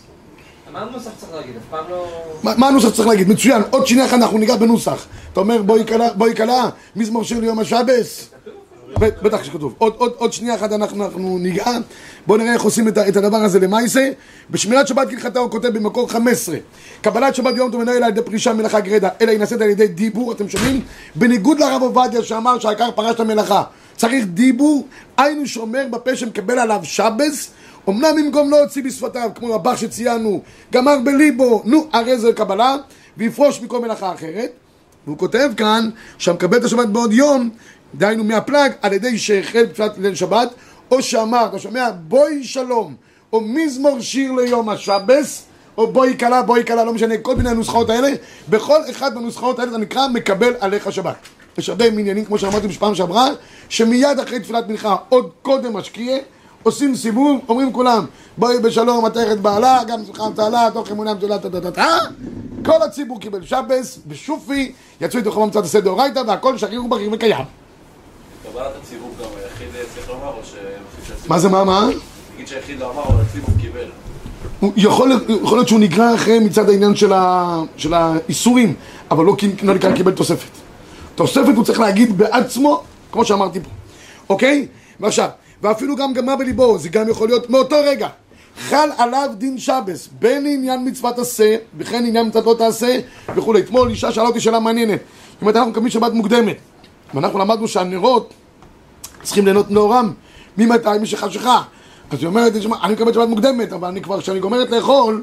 מה 0.72 0.80
הנוסח 0.82 1.10
צריך 1.18 1.32
להגיד? 1.32 1.56
אף 1.56 1.62
פעם 1.70 1.84
לא... 1.90 2.06
מה 2.42 2.68
הנוסח 2.68 2.88
שצריך 2.88 3.08
להגיד? 3.08 3.28
מצוין, 3.28 3.62
עוד 3.70 3.86
שנייה 3.86 4.06
אחת 4.06 4.14
אנחנו 4.14 4.38
ניגע 4.38 4.56
בנוסח. 4.56 5.06
אתה 5.32 5.40
אומר 5.40 5.62
בואי 5.62 5.84
קלה, 5.84 6.12
בואי 6.12 6.34
קלה, 6.34 6.68
מזמור 6.96 7.24
שיר 7.24 7.40
ליום 7.40 7.58
השבס? 7.58 8.28
ב- 8.46 8.48
בטח 8.99 9.45
שכתוב. 9.45 9.75
עוד, 9.78 9.95
עוד, 9.99 10.12
עוד 10.17 10.33
שנייה 10.33 10.55
אחת 10.55 10.73
אנחנו, 10.73 11.05
אנחנו 11.05 11.38
ניגע. 11.38 11.64
בואו 12.26 12.38
נראה 12.38 12.52
איך 12.52 12.62
עושים 12.62 12.88
את, 12.88 12.99
את 12.99 13.17
הדבר 13.17 13.37
הזה 13.37 13.61
למעשה. 13.61 14.11
בשמירת 14.50 14.88
שבת 14.88 15.09
כהלכתה 15.09 15.38
הוא 15.38 15.50
כותב 15.50 15.69
במקור 15.69 16.11
15. 16.11 16.57
קבלת 17.02 17.35
שבת 17.35 17.55
ביום 17.55 17.71
טוב 17.71 17.81
אלא 17.81 17.90
על 17.90 18.09
ידי 18.09 18.23
פרישה 18.23 18.52
מלאכה 18.52 18.81
גרידא, 18.81 19.09
אלא 19.21 19.31
היא 19.31 19.38
נעשית 19.38 19.61
על 19.61 19.71
ידי 19.71 19.87
דיבור, 19.87 20.33
אתם 20.33 20.49
שומעים? 20.49 20.81
בניגוד 21.14 21.59
לרב 21.59 21.83
עובדיה 21.83 22.23
שאמר 22.23 22.59
שהעיקר 22.59 22.90
פרש 22.90 23.14
את 23.14 23.21
המלאכה. 23.21 23.62
צריך 23.97 24.25
דיבור, 24.26 24.87
היינו 25.17 25.47
שומר 25.47 25.87
בפה 25.90 26.17
שמקבל 26.17 26.59
עליו 26.59 26.81
שבס, 26.83 27.50
אמנם 27.88 28.17
במקום 28.17 28.50
לא 28.50 28.61
הוציא 28.61 28.83
בשפתיו, 28.83 29.31
כמו 29.35 29.55
רבח 29.55 29.76
שציינו, 29.76 30.43
גמר 30.73 30.97
בליבו, 31.05 31.62
נו, 31.64 31.87
הרי 31.93 32.19
זה 32.19 32.33
קבלה, 32.33 32.76
ויפרוש 33.17 33.61
מכל 33.62 33.81
מלאכה 33.81 34.14
אחרת. 34.14 34.50
והוא 35.09 35.19
כותב 35.19 35.50
כאן 35.57 35.90
שהמקבל 36.19 36.57
את 36.57 36.64
השבת 36.64 36.88
בעוד 36.88 37.12
יום, 37.12 37.50
דהיינו 37.95 38.25
מהפלג, 38.25 38.73
על 38.83 38.92
ידי 38.92 39.18
שהחל 39.18 39.64
בתפילת 39.64 39.99
ליל 39.99 40.14
שבת, 40.14 40.49
או 40.90 41.02
שאמר, 41.02 41.47
אתה 41.47 41.59
שומע, 41.59 41.90
בואי 42.09 42.45
שלום, 42.45 42.95
או 43.33 43.40
מזמור 43.40 44.00
שיר 44.00 44.33
ליום 44.33 44.68
השבס, 44.68 45.45
או 45.78 45.87
בואי 45.92 46.18
כלה, 46.18 46.42
בואי 46.42 46.64
כלה, 46.64 46.85
לא 46.85 46.92
משנה, 46.92 47.18
כל 47.18 47.37
מיני 47.37 47.50
הנוסחאות 47.50 47.90
האלה, 47.90 48.09
בכל 48.49 48.78
אחד 48.90 49.14
מהנוסחאות 49.14 49.59
האלה 49.59 49.71
זה 49.71 49.78
נקרא 49.78 50.09
מקבל 50.09 50.52
עליך 50.61 50.92
שבת. 50.92 51.16
יש 51.59 51.68
הרבה 51.68 51.85
עניינים, 51.85 52.25
כמו 52.25 52.38
שאמרתי 52.38 52.68
בפעם 52.68 52.95
שעברה, 52.95 53.28
שמיד 53.68 54.18
אחרי 54.18 54.40
תפילת 54.40 54.68
מנחה, 54.68 54.97
עוד 55.09 55.30
קודם 55.42 55.76
משקיע, 55.76 56.18
עושים 56.62 56.97
סיבוב, 56.97 57.40
אומרים 57.49 57.73
כולם, 57.73 58.07
בואי 58.38 58.59
בשלום, 58.59 59.04
מתכת 59.04 59.38
בעלה, 59.38 59.80
גם 59.88 60.04
שמחה 60.07 60.25
תעלה, 60.35 60.68
תוך 60.73 60.90
אמונה 60.90 61.14
גדולה, 61.14 61.38
טה 61.38 61.50
טה 61.50 61.61
טה 61.61 61.71
טה. 61.71 61.99
כל 62.64 62.83
הציבור 62.83 63.21
קיבל 63.21 63.45
שבס, 63.45 63.99
בשופי, 64.07 64.73
יצאו 65.00 65.18
איתו 65.18 65.33
חמם 65.33 65.47
מצד 65.47 65.64
הסדר 65.64 65.80
דאורייתא, 65.80 66.23
והכל 66.26 66.59
שריר 66.59 66.85
ובריא 66.85 67.09
וקיים. 67.12 67.45
קבלת 68.52 68.73
הציבור 68.83 69.11
גם 69.21 69.31
היחיד 69.43 69.69
צריך 69.95 70.09
לומר, 70.09 70.28
או 70.28 70.40
שהציבור... 70.45 71.28
מה 71.28 71.38
זה, 71.38 71.49
מה, 71.49 71.64
מה? 71.64 71.88
נגיד 72.35 72.49
שהיחיד 72.49 72.78
לא 72.78 72.90
אמר, 72.90 73.02
אבל 73.02 73.23
הציבור 73.23 73.50
קיבל. 73.61 73.88
יכול, 74.76 75.12
יכול 75.43 75.59
להיות 75.59 75.69
שהוא 75.69 75.81
נגרע 75.81 76.14
אחרי 76.14 76.38
מצד 76.38 76.69
העניין 76.69 76.97
של, 76.97 77.12
ה, 77.12 77.61
של 77.76 77.95
האיסורים, 77.95 78.75
אבל 79.11 79.25
לא, 79.25 79.37
לא 79.62 79.75
נקרא 79.75 79.97
קיבל 79.97 80.12
תוספת. 80.12 80.50
תוספת 81.14 81.57
הוא 81.57 81.64
צריך 81.64 81.81
להגיד 81.81 82.19
בעצמו, 82.19 82.83
כמו 83.12 83.25
שאמרתי 83.25 83.61
פה, 83.61 83.69
אוקיי? 84.28 84.67
ועכשיו, 85.00 85.28
ואפילו 85.62 85.97
גם 85.97 86.12
גמר 86.12 86.37
בליבו, 86.37 86.78
זה 86.78 86.88
גם 86.88 87.09
יכול 87.09 87.28
להיות 87.28 87.50
מאותו 87.50 87.76
רגע. 87.85 88.09
חל 88.59 88.88
עליו 88.99 89.31
דין 89.38 89.59
שבס, 89.59 90.09
בין 90.19 90.47
עניין 90.47 90.88
מצוות 90.88 91.19
עשה, 91.19 91.57
וכן 91.78 92.05
עניין 92.07 92.26
מצוות 92.26 92.47
לא 92.47 92.55
תעשה, 92.55 92.99
וכולי. 93.35 93.61
אתמול 93.61 93.90
אישה 93.90 94.12
שאלה 94.12 94.26
אותי 94.26 94.40
שאלה 94.40 94.61
מעניינת. 94.61 95.00
זאת 95.33 95.40
אומרת, 95.40 95.57
אנחנו 95.57 95.71
מקבלים 95.71 95.90
שבת 95.90 96.12
מוקדמת, 96.12 96.57
ואנחנו 97.14 97.38
למדנו 97.38 97.68
שהנרות 97.68 98.34
צריכים 99.22 99.44
ליהנות 99.44 99.70
נאורם 99.70 100.12
ממתי? 100.58 100.88
משחשיכה. 101.00 101.62
אז 102.10 102.18
היא 102.18 102.26
אומרת, 102.26 102.52
אני 102.82 102.92
מקבלת 102.92 103.14
שבת 103.14 103.28
מוקדמת, 103.28 103.72
אבל 103.72 103.88
אני 103.88 104.02
כבר, 104.02 104.20
כשאני 104.20 104.40
גומרת 104.40 104.70
לאכול, 104.70 105.22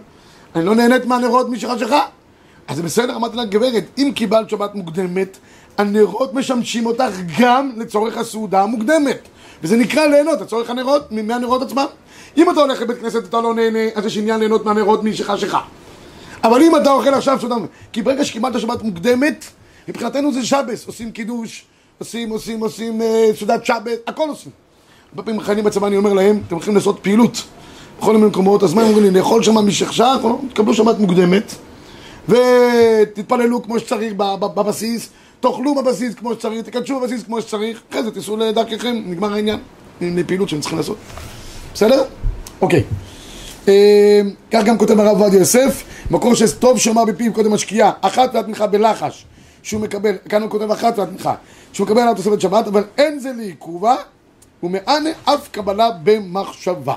אני 0.56 0.66
לא 0.66 0.76
נהנית 0.76 1.06
מהנרות 1.06 1.50
משחשיכה. 1.50 2.02
אז 2.68 2.78
זה 2.78 2.84
בסדר, 2.84 3.16
אמרתי 3.16 3.38
לה, 3.38 3.46
גברת, 3.46 3.84
אם 3.98 4.12
קיבלת 4.16 4.50
שבת 4.50 4.76
מוקדמת, 4.76 5.38
הנרות 5.78 6.34
משמשים 6.34 6.86
אותך 6.86 7.12
גם 7.40 7.72
לצורך 7.78 8.18
הסעודה 8.18 8.62
המוקדמת. 8.62 9.20
וזה 9.64 9.78
נקרא 9.78 10.06
ליהנות, 10.06 10.42
לצורך 10.42 10.70
הנרות, 10.70 11.12
מהנרות 11.12 11.62
עצמם. 11.62 11.86
אם 12.38 12.50
אתה 12.50 12.60
הולך 12.60 12.82
לבית 12.82 12.98
כנסת 13.00 13.24
ואתה 13.24 13.42
לא 13.42 13.54
נהנה, 13.54 13.80
אז 13.96 14.06
יש 14.06 14.18
עניין 14.18 14.40
ליהנות 14.40 14.66
מהנרות 14.66 15.04
משחשיכה. 15.04 15.62
אבל 16.44 16.62
אם 16.62 16.76
אתה 16.76 16.92
אוכל 16.92 17.14
עכשיו 17.14 17.38
סעודה, 17.40 17.56
כי 17.94 18.02
ברגע 18.02 18.26
שקיבלת 18.26 18.60
שבת 18.60 18.84
מוקדמת, 18.84 19.46
מבחינתנו 19.88 20.34
זה 20.34 20.46
שבס, 20.46 20.88
עושים 20.88 21.12
קידוש, 21.12 21.66
עושים, 22.00 22.30
עושים, 22.30 22.60
עושים 22.60 23.02
אה, 23.02 23.30
סעודת 23.38 23.66
שבת, 23.66 24.00
הכל 24.08 24.30
עושים. 24.30 24.52
הרבה 25.12 25.24
פעמים 25.24 25.42
חיילים 25.42 25.66
בצבא, 25.66 25.88
אני 25.88 25.98
אומר 25.98 26.14
להם, 26.14 26.42
אתם 26.48 26.56
הולכים 26.56 26.76
לעשות 26.76 27.00
פעילות 27.02 27.44
בכל 28.00 28.14
מיני 28.14 28.26
מקומות, 28.26 28.64
אז 28.64 28.74
מה 28.74 28.82
הם 28.82 28.88
אומרים 28.88 29.04
לי, 29.04 29.20
לאכול 29.20 29.44
שם 29.44 29.56
משכשך, 29.56 30.18
לא, 30.24 30.40
תקבלו 30.50 30.74
שבת 30.74 31.00
מוקדמת, 31.00 31.56
ותתפללו 32.30 33.64
כמו 33.64 33.80
שצריך 33.80 34.14
בבסיס, 34.40 35.10
תאכלו 35.40 35.76
בבסיס 35.76 36.16
כמו 36.16 36.34
שצריך, 36.34 36.62
תקדשו 36.62 37.00
בבסיס 37.00 37.24
כמו 37.24 37.42
שצריך, 37.42 37.82
אחרי 37.92 38.04
זה 38.04 38.12
תיסעו 38.12 38.38
לדרככם, 38.38 39.02
נגמר 39.06 39.34
העניין, 39.34 39.60
עם 40.02 40.24
פעילות 40.28 40.50
שהם 40.50 40.60
צריכים 40.60 40.78
לעשות. 40.78 40.98
בסדר? 41.74 42.04
אוקיי. 42.62 42.84
אה, 43.68 44.22
כך 44.52 44.64
גם 44.64 44.78
כותב 44.78 45.00
הרב 45.00 45.22
עובדיה 45.22 45.40
יוסף, 45.40 45.84
מקור 46.12 46.36
שטוב 46.36 46.80
שאמר 46.80 47.06
בפיו 47.06 47.34
קודם 47.34 47.54
השקיעה, 47.54 47.92
אחת 48.02 48.36
מנחה 48.36 48.68
בלחש, 48.68 49.26
שהוא 49.66 49.82
מקבל, 49.82 50.16
כאן 50.30 50.42
הוא 50.42 50.50
כותב 50.50 50.72
אחת 50.72 51.00
מנחה, 51.00 51.36
שהוא 51.74 51.88
מקבל 51.88 52.02
עליו 52.02 52.16
תוספת 52.16 52.42
שבת, 52.42 52.68
אבל 52.68 52.84
אין 52.98 53.20
זה 53.20 53.32
לעיכובה, 53.38 53.96
ומענה 54.64 55.10
אף 55.26 55.48
קבלה 55.52 55.90
במחשבה. 56.04 56.94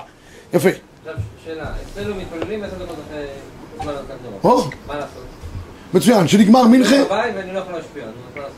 יפה. 0.53 0.69
עכשיו, 0.69 1.13
שאלה, 1.45 1.71
אצלנו 1.91 2.15
מתפללים 2.15 2.63
עשר 2.63 2.75
דקות 2.75 2.95
אחרי 3.07 3.25
זמן 3.81 3.93
הדלקת 3.93 4.13
נרות. 4.23 4.65
או, 4.65 4.69
מה 4.87 4.95
לעשות? 4.95 5.23
מצוין, 5.93 6.27
שנגמר 6.27 6.67
מנחה, 6.67 6.95
ואני 7.09 7.53
לא 7.53 7.59
יכול 7.59 7.73
להשפיע, 7.73 8.03
אז 8.03 8.09
מה 8.35 8.41
לעשות? 8.41 8.53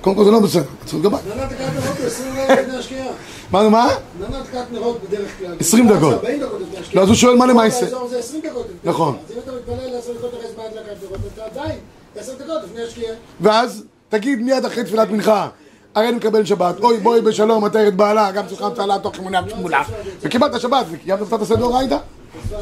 קודם 0.00 0.16
כל 0.16 0.24
זה 0.24 0.30
לא 0.30 0.40
בסדר, 0.40 0.64
צריך 0.84 1.02
גבאי. 1.02 1.20
ננת 1.36 1.48
דקת 1.48 1.60
נרות 1.60 1.98
הוא 1.98 2.06
20 2.06 2.34
דקות 2.34 2.58
לפני 2.58 2.76
השקיעה. 2.76 3.06
מה, 3.50 3.68
מה? 3.68 3.88
ננת 4.20 4.46
דקת 4.46 4.72
נרות 4.72 5.00
בדרך 5.08 5.38
כלל. 5.38 5.56
20 5.60 5.88
דקות. 5.88 6.12
40 6.14 6.40
דקות 6.40 6.60
לפני 6.60 6.78
השקיעה. 6.78 6.96
לא, 6.96 7.02
אז 7.02 7.08
הוא 7.08 7.16
שואל 7.16 7.36
מה 7.36 7.46
למעשה. 7.46 7.84
באזור 7.84 8.08
זה 8.08 8.18
20 8.18 8.42
דקות 8.42 8.66
לפני 8.66 8.90
נכון. 8.90 9.16
אז 9.26 9.32
אם 9.32 9.38
אתה 9.38 9.52
מתפלל 9.52 9.98
10 9.98 10.12
דקות 10.12 10.30
אחרי 10.34 10.52
זמן 10.54 10.64
הדלקת 10.64 11.02
נרות, 11.02 11.18
אתה 11.34 11.44
עדיין 11.44 11.78
10 12.16 12.32
דקות 12.34 12.62
לפני 12.64 12.82
השקיעה. 12.82 13.14
ואז 13.40 13.84
תגיד 14.08 14.38
מיד 14.38 14.64
אחרי 14.64 14.84
תפילת 14.84 15.10
מנחה, 15.10 15.48
הרי 15.94 16.08
אני 16.08 16.16
מקבל 16.16 16.44
שבת, 16.44 16.80
אוי 16.80 16.98
בואי 16.98 17.20
בשלום, 17.20 17.64
עטרת 17.64 17.94
בעלה, 17.94 18.32
גם 18.32 18.46
צריכה 18.46 18.70
צהלה 18.76 18.98
תוך 18.98 19.18
אמונה 19.18 19.40
ותמונה, 19.46 19.82
וקיבלת 20.20 20.60
שבת, 20.60 20.86
וקיימת 20.90 21.26
קצת 21.26 21.42
הסדר 21.42 21.66
רייתא. 21.76 21.98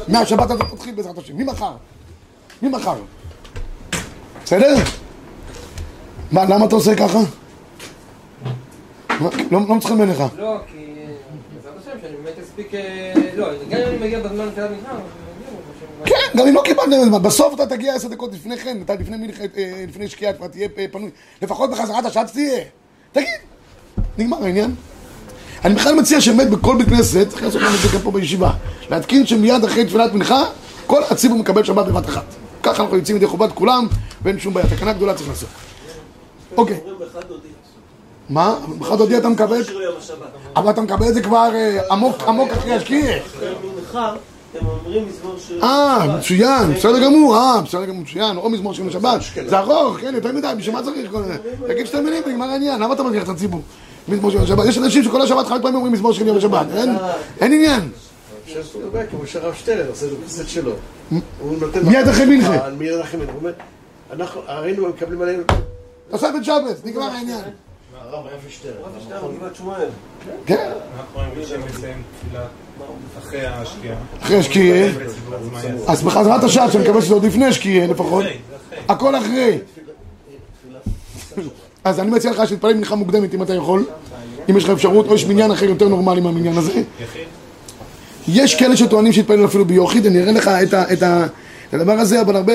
מהשבת 0.07 0.51
הזאת 0.51 0.67
תתחיל 0.71 0.95
בעזרת 0.95 1.17
השם, 1.17 1.37
ממחר. 1.37 1.71
ממחר. 2.61 2.95
בסדר? 4.43 4.75
מה, 6.31 6.45
למה 6.45 6.65
אתה 6.65 6.75
עושה 6.75 6.95
ככה? 6.95 7.19
לא 9.19 9.29
לא 9.51 9.75
מצחיק 9.75 9.93
בעיניך. 9.97 10.23
לא, 10.37 10.57
כי... 10.67 10.85
בעזרת 11.55 11.73
השם, 11.81 11.91
שאני 12.01 12.15
באמת 12.23 12.39
אספיק... 12.43 12.73
אה, 12.73 13.13
לא, 13.35 13.47
גם 13.69 13.79
אם 13.79 13.87
אני 13.87 13.97
מגיע 13.97 14.19
בזמן 14.19 14.45
לתפילת 14.45 14.69
מנחה, 14.69 14.95
כן, 16.05 16.37
גם 16.37 16.47
אם 16.47 16.53
לא 16.53 16.61
קיבלת, 16.65 17.21
בסוף 17.21 17.53
אתה 17.53 17.65
תגיע 17.65 17.95
עשר 17.95 18.07
דקות 18.07 18.33
לפני 18.33 18.57
כן, 18.57 18.77
אתה 18.85 18.95
לפני 18.95 19.17
מלחמת, 19.17 19.57
אה, 19.57 19.85
לפני 19.89 20.07
שקיעה 20.07 20.33
כבר 20.33 20.47
תהיה 20.47 20.67
אה, 20.77 20.85
פנוי, 20.91 21.09
לפחות 21.41 21.71
בחזרת 21.71 22.05
השעה 22.05 22.25
תהיה, 22.25 22.63
תגיד, 23.11 23.27
נגמר 24.17 24.43
העניין. 24.43 24.75
אני 25.65 25.75
בכלל 25.75 25.95
מציע 25.95 26.21
שבאמת 26.21 26.49
בכל 26.49 26.77
בית 26.77 26.87
כנסת, 26.87 27.29
צריך 27.29 27.43
לעשות 27.43 27.61
את 27.61 27.91
זה 27.91 27.97
גם 27.97 28.03
פה 28.03 28.11
בישיבה, 28.11 28.51
להתקין 28.89 29.25
שמיד 29.25 29.63
אחרי 29.63 29.85
תפילת 29.85 30.13
מנחה, 30.13 30.43
כל 30.87 31.01
הציבור 31.09 31.37
מקבל 31.37 31.63
שבת 31.63 31.85
בבת 31.85 32.05
אחת. 32.05 32.25
ככה 32.63 32.83
אנחנו 32.83 32.97
יוצאים 32.97 33.17
ידי 33.17 33.27
חובת 33.27 33.51
כולם, 33.51 33.87
ואין 34.21 34.39
שום 34.39 34.53
בעיה, 34.53 34.67
תקנה 34.67 34.93
גדולה 34.93 35.13
צריך 35.13 35.29
לעשות. 35.29 35.49
אוקיי. 36.57 36.79
מה? 38.29 38.55
בחד 38.79 38.99
הודיע 38.99 39.17
אתה 39.17 39.29
מקבל. 39.29 39.61
אבל 40.55 40.69
אתה 40.71 40.81
מקבל 40.81 41.07
את 41.07 41.13
זה 41.13 41.21
כבר 41.21 41.49
אה, 41.53 41.79
עמוק 41.91 42.15
עמוק 42.27 42.49
אחרי 42.51 42.73
השקיעה. 42.73 43.19
אתם 44.57 44.65
אומרים 44.65 45.07
מזמור 45.07 45.35
של... 45.47 45.63
אה. 45.63 46.17
מצוין, 46.17 46.73
בסדר 46.73 47.03
גמור, 47.03 47.35
אה, 47.37 47.61
בסדר 47.61 47.85
גמור, 47.85 48.01
מצוין, 48.01 48.37
או 48.37 48.49
מזמור 48.49 48.73
של 48.73 48.91
שבת. 48.91 49.21
זה 49.47 49.59
ארוך, 49.59 49.97
כן, 49.99 50.15
יותר 50.15 50.31
מדי, 50.31 50.47
בשביל 50.57 50.75
מה 50.75 50.83
צריך 50.83 51.11
כל 51.11 51.23
זה? 51.23 51.37
תגיד 51.67 51.85
שתי 51.85 51.99
מילים, 52.01 52.23
נגמר 52.27 52.45
העניין, 52.45 52.81
למה 52.81 52.93
אתה 52.93 53.03
מגיח 53.03 53.23
את 53.23 53.29
הציבור? 53.29 53.61
מזמור 54.07 54.31
של 54.31 54.37
יום 54.37 54.45
שבת, 54.47 54.65
יש 54.65 54.77
אנשים 54.77 55.03
שכל 55.03 55.21
השבת 55.21 55.47
חמש 55.47 55.59
פעמים 55.61 55.75
אומרים 55.75 55.93
מזמור 55.93 56.13
של 56.13 56.27
יום 56.27 56.41
שבת, 56.41 56.67
אין- 57.41 57.53
עניין. 57.53 57.89
כמו 59.09 59.27
שהרב 59.27 59.53
שטרן 59.53 59.87
עושה 59.87 60.05
את 60.05 60.29
זה 60.29 60.47
שלו. 60.47 60.71
מיד 61.83 62.07
אחרי 62.07 62.25
מנחה. 62.25 62.55
אה, 62.55 62.69
מיד 62.69 62.99
אחרי 62.99 63.19
מנחה. 63.19 63.31
הוא 63.31 63.39
אומר, 63.39 63.51
אנחנו, 64.13 64.41
הרינו 64.47 64.89
מקבלים 64.89 65.21
עלינו... 65.21 65.43
תוספת 66.09 66.43
שבץ, 66.43 66.81
נגמר 66.83 67.03
העניין. 67.03 67.41
הרב 68.01 68.25
רפי 68.25 68.49
שטרן. 68.49 68.71
שטרן, 69.05 69.35
גבעת 69.37 69.55
שמואל. 69.55 69.87
כן, 70.45 70.71
אנחנו 70.97 71.19
אומרים 71.21 71.47
שמסיים 71.47 72.01
תפילה 72.19 72.45
אחרי 74.21 74.37
השקיעה. 74.37 74.89
אז 75.87 76.03
בחזרת 76.03 76.43
השעה, 76.43 76.71
שאני 76.71 76.83
מקווה 76.83 77.01
שזה 77.01 77.13
עוד 77.13 77.25
לפני 77.25 77.45
השקיעה 77.45 77.87
לפחות. 77.87 78.25
הכל 78.89 79.15
אחרי. 79.15 79.57
אז 81.83 81.99
אני 81.99 82.11
מציע 82.11 82.31
לך 82.31 82.47
שתתפלל 82.47 82.73
מנחה 82.73 82.95
מוקדמת 82.95 83.33
אם 83.33 83.43
אתה 83.43 83.53
יכול. 83.53 83.85
אם 84.49 84.57
יש 84.57 84.63
לך 84.63 84.69
אפשרות, 84.69 85.07
או 85.07 85.15
יש 85.15 85.25
מניין 85.25 85.51
אחר 85.51 85.65
יותר 85.65 85.87
נורמלי 85.87 86.21
מהמניין 86.21 86.57
הזה. 86.57 86.81
יש 88.27 88.55
כאלה 88.55 88.77
שטוענים 88.77 89.13
שהתפלל 89.13 89.45
אפילו 89.45 89.65
ביוחיד, 89.65 90.05
אני 90.05 90.21
אראה 90.21 90.31
לך 90.31 90.47
את 90.93 91.03
הדבר 91.73 91.93
הזה, 91.93 92.21
אבל 92.21 92.35
הרבה... 92.35 92.53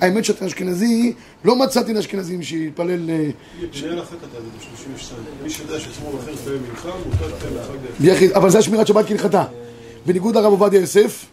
האמת 0.00 0.24
שאתה 0.24 0.46
אשכנזי, 0.46 1.12
לא 1.44 1.56
מצאתי 1.56 1.98
אשכנזים 1.98 2.42
שהתפלל... 2.42 3.10
אה, 3.10 3.28
מנהל 3.82 4.02
אחר 4.02 4.16
כתב 4.16 4.24
את 4.24 4.30
זה 4.32 4.66
ב-32. 4.88 5.14
מי 5.44 5.50
שיודע. 5.50 5.74
ביחיד, 8.00 8.32
אבל 8.32 8.50
זה 8.50 8.58
השמירת 8.58 8.86
שבת 8.86 9.06
כהלכתה. 9.06 9.44
בניגוד 10.06 10.34
לרב 10.34 10.44
עובדיה 10.52 10.80
יוסף, 10.80 11.24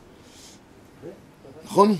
נכון? 1.66 1.96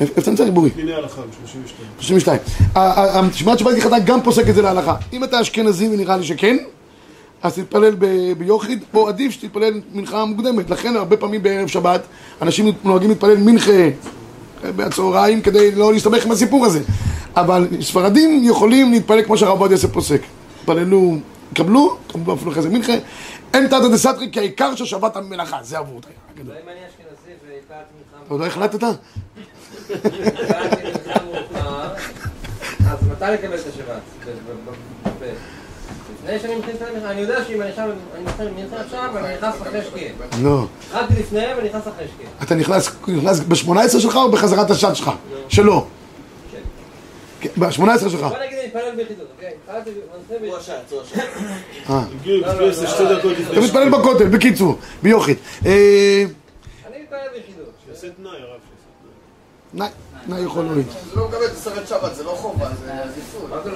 איפה 0.00 0.12
איפה 0.12 0.20
אתה 0.20 0.30
נמצא 0.30 0.44
ריבורי? 0.44 0.70
דיני 0.70 0.94
הלכה 0.94 1.20
ב-32. 1.22 2.02
32. 2.02 2.38
ה- 2.74 2.78
ה- 2.80 3.18
ה- 3.20 3.32
שמירת 3.32 3.58
שבת 3.58 3.72
כהלכתה 3.72 3.98
גם 3.98 4.22
פוסק 4.22 4.48
את 4.48 4.54
זה 4.54 4.62
להלכה. 4.62 4.96
אם 5.12 5.24
אתה 5.24 5.40
אשכנזי, 5.40 5.88
ונראה 5.88 6.16
לי 6.16 6.24
שכן, 6.24 6.56
אז 7.42 7.54
תתפלל 7.54 7.94
ב- 7.98 8.32
ביוחיד, 8.38 8.84
או 8.94 9.08
עדיף 9.08 9.32
שתתפלל 9.32 9.80
מנחה 9.92 10.24
מוקדמת. 10.24 10.70
לכן 10.70 10.96
הרבה 10.96 11.16
פעמים 11.16 11.42
בערב 11.42 11.68
שבת, 11.68 12.02
אנשים 12.42 12.72
נוהגים 12.84 13.08
להתפלל 13.08 13.36
מנחה 13.36 13.72
אה, 13.72 14.72
בצהריים 14.76 15.42
כדי 15.42 15.74
לא 15.74 15.92
להסתבך 15.92 16.26
עם 16.26 16.32
הסיפור 16.32 16.66
הזה. 16.66 16.80
אבל 17.36 17.68
ספרדים 17.80 18.40
יכולים 18.44 18.90
להתפלל 18.92 19.22
כמו 19.22 19.38
שהרב 19.38 19.58
עובדיה 19.58 19.74
יוסף 19.74 19.92
פוסק. 19.92 20.20
התפללו, 20.60 21.16
קבלו, 21.54 21.96
קבלו 22.08 22.34
אפילו 22.34 22.50
אחרי 22.52 22.62
זה 22.62 22.68
מנחה. 22.68 22.92
אין 23.54 23.66
תתא 23.66 23.88
דסתרי 23.92 24.28
כי 24.32 24.40
העיקר 24.40 24.74
ששבת 24.74 25.16
המלאכה, 25.16 25.58
זה 25.62 25.78
אשכנזי 26.88 27.32
והפעלתי 27.48 27.92
מלחמה 27.98 28.24
עוד 28.28 28.40
לא 28.40 28.46
החלטת? 28.46 28.82
אז 32.90 32.98
מתי 33.12 33.24
לקבל 33.24 33.54
את 33.54 33.66
השבת? 33.66 34.00
לפני 36.24 36.38
שאני 36.38 36.54
את 36.54 36.82
המלחמה, 36.82 37.10
אני 37.10 37.20
יודע 37.20 37.44
שאם 37.44 37.62
אני 37.62 37.70
מלחמה 38.20 38.80
עכשיו, 38.80 39.10
אני 39.18 39.34
נכנס 39.34 39.54
אחרי 39.62 39.80
שקיעה. 39.84 40.12
לא. 40.42 40.66
התחלתי 40.86 41.14
לפני 41.20 41.44
ונכנס 41.58 41.82
אחרי 41.88 42.06
שקיעה. 42.14 42.30
אתה 42.42 42.54
נכנס, 42.54 42.90
נכנס 43.08 43.40
ב-18 43.40 44.00
שלך 44.00 44.16
או 44.16 44.30
בחזרת 44.30 44.70
השד 44.70 44.94
שלך? 44.94 45.10
שלו. 45.48 45.86
כן, 47.40 47.48
ב-18 47.56 48.08
שלך. 48.10 48.20
בוא 48.20 48.38
נגיד 48.38 48.58
אני 48.58 48.66
מתפלל 48.66 48.96
ביחידות, 48.96 49.26
אוקיי? 49.36 49.52
התחלתי 49.64 49.90
הוא 49.90 50.38
ביחידות. 50.40 50.60
השעת, 50.60 50.90
הוא 50.90 51.00
השעת. 51.00 51.28
אה. 51.90 52.70
זה 52.72 53.14
דקות 53.16 53.32
לפני. 53.38 53.52
אתה 53.52 53.60
מתפלל 53.60 53.90
בכותל, 53.90 54.28
בקיצור, 54.28 54.78
ביוחיד. 55.02 55.36
אה, 55.66 56.24
אני 56.86 57.02
מתפלל 57.02 57.18
ביחידות. 57.34 57.72
שיעשה 57.86 58.06
תנאי, 58.16 58.30
הרב. 58.30 58.60
נא, 59.74 59.86
נא 60.28 60.36
יכול. 60.38 60.64
זה 60.74 60.82
לא 61.20 61.28
מקבל 61.28 61.48
תוספת 61.48 61.88
שבת, 61.88 62.14
זה 62.14 62.24
לא 62.24 62.30
חובה, 62.30 62.66
זה 62.84 62.92
עדיפות. 62.92 63.50
מה 63.50 63.56
זה 63.64 63.70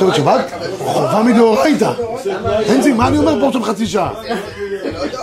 לא 0.00 0.08
מה, 0.08 0.14
שבת? 0.14 0.50
חובה 0.78 1.22
מדאורייתא. 1.22 1.92
אין 2.62 2.82
זי, 2.82 2.92
מה 2.92 3.08
אני 3.08 3.18
אומר 3.18 3.40
פה 3.40 3.52
שם 3.52 3.62
חצי 3.62 3.86
שעה? 3.86 4.12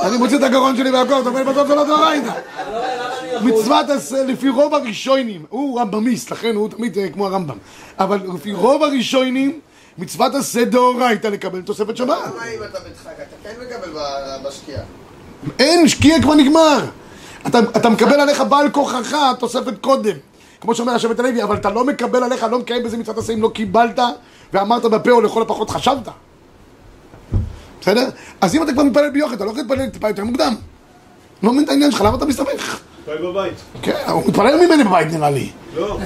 אני 0.02 0.18
מוציא 0.18 0.38
את 0.38 0.44
הגרון 0.44 0.78
שלי 0.78 0.92
והכל, 0.92 1.22
אתה 1.22 1.30
אומר 1.30 1.44
בסוף 1.44 1.68
זה 1.68 1.76
לא 1.76 1.84
דאורייתא. 1.84 2.32
מצוות 3.42 3.90
עשה 3.90 4.24
לפי 4.24 4.50
רוב 4.50 4.74
הראשונים, 4.74 5.46
הוא 5.50 5.80
רמב"מיסט, 5.80 6.32
לכן 6.32 6.56
הוא 6.56 6.70
תמיד 6.70 6.98
אה, 6.98 7.10
כמו 7.10 7.26
הרמב"ם. 7.28 7.58
אבל 8.00 8.20
לפי 8.36 8.54
רוב 8.54 8.84
הראשונים, 8.84 9.60
מצוות 9.98 10.36
עשה 10.36 10.66
דאורייתא 10.66 11.28
לקבל 11.28 11.62
תוספת 11.62 11.98
שבת. 11.98 12.08
למה 12.10 12.46
אם 12.46 12.64
אתה 12.64 12.80
בדחק, 12.80 13.12
אתה 13.16 13.36
כן 13.44 13.54
מקבל 13.62 14.00
ב- 14.00 14.48
בשקיעה. 14.48 14.82
אין, 15.60 15.88
שקיע 15.88 16.22
כבר 16.22 16.34
נגמר. 16.36 16.80
אתה, 17.48 17.60
אתה 17.60 17.90
מקבל 17.90 18.20
עליך 18.20 18.42
בעל 18.42 18.70
כוחך 18.70 19.16
תוספת 19.40 19.74
קודם. 19.82 20.16
כמו 20.62 20.76
שאומר 20.76 20.92
השבט 20.94 21.20
הלוי, 21.20 21.44
אבל 21.44 21.56
אתה 21.56 21.70
לא 21.70 21.86
מקבל 21.86 22.24
עליך, 22.24 22.44
לא 22.44 22.60
מקיים 22.60 22.84
בזה 22.84 22.98
מצוות 22.98 23.18
עשה 23.18 23.34
אם 23.34 23.42
לא 23.42 23.50
קיבלת 23.54 24.00
ואמרת 24.54 24.86
בפה 24.86 25.12
או 25.12 25.22
לכל 25.22 25.42
הפחות 25.42 25.70
חשבת. 25.70 26.08
בסדר? 27.82 28.10
אז 28.42 28.56
אם 28.56 28.64
אתה 28.64 28.74
כבר 28.74 28.84
מתפלל 28.84 29.10
ביוחד, 29.10 29.34
אתה 29.36 29.46
לא 29.46 29.50
יכול 29.50 29.62
להתפלל 29.62 29.90
טיפה 29.90 30.08
יותר 30.08 30.24
מוקדם. 30.24 30.56
לא 31.44 31.52
מבין 31.54 31.64
את 31.64 31.70
העניין 31.70 31.92
שלך, 31.92 32.02
למה 32.02 32.18
אתה 32.18 32.26
מסתבך? 32.26 32.80
מתפלל 33.02 33.32
בבית. 33.32 33.54
כן, 33.82 33.94
הוא 34.08 34.24
מתפלל 34.28 34.66
ממני 34.66 34.84
בבית 34.84 35.08
נראה 35.14 35.30
לי. 35.30 35.50
לא. 35.76 36.00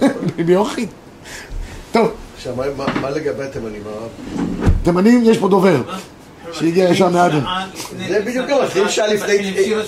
ביוחד. 0.46 0.82
טוב, 1.92 2.08
עכשיו, 2.36 2.54
מה- 3.02 3.10
לגבי 3.10 3.44
התימנים, 3.44 3.82
הרב? 3.86 4.08
תימנים, 4.82 5.20
יש 5.24 5.38
פה 5.38 5.48
דובר. 5.48 5.82
שהגיע 6.54 6.88
ישר 6.90 7.08
מאדם. 7.08 7.40
זה 8.08 8.20
בדיוק 8.26 8.46
גם, 8.46 8.58
מתחילים 8.64 8.88
שעה 8.88 9.06
לפני 9.06 9.38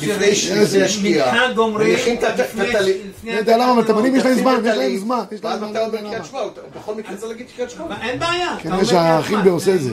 לפני 0.00 0.34
ש- 0.34 0.50
לפני 0.50 0.82
השקיעה. 0.82 1.32
מנחה 1.32 1.52
גומרים 1.52 1.88
מניחים 1.88 2.16
את 2.18 2.24
ה- 2.24 2.34
את 2.34 2.40
ה- 2.40 2.44
את 2.44 2.74
ה- 2.74 2.80
לפני 2.80 3.32
אתה 3.32 3.38
יודע 3.40 3.56
למה, 3.56 3.72
אבל 3.72 3.84
תימנים 3.84 4.16
יש 4.16 4.24
להם 4.24 4.34
זמן, 4.34 4.56
יש 4.66 4.76
להם 4.76 4.96
זמן. 4.96 5.22
ואז. 5.42 5.58
אתה 5.70 5.84
אומר 5.86 6.00
קריאת 6.10 6.24
שמע, 6.24 6.40
בכל 6.80 6.94
מקרה 6.94 7.16
צריך 7.16 7.30
להגיד 7.32 7.46
קריאת 7.56 7.70
שמע. 7.70 7.84
אין 8.02 8.18
בעיה. 8.18 8.56
כנראה 8.62 8.76
אומר 8.76 8.84
שהאחים 8.84 9.38
עושה 9.50 9.74
את 9.74 9.80
זה. 9.80 9.90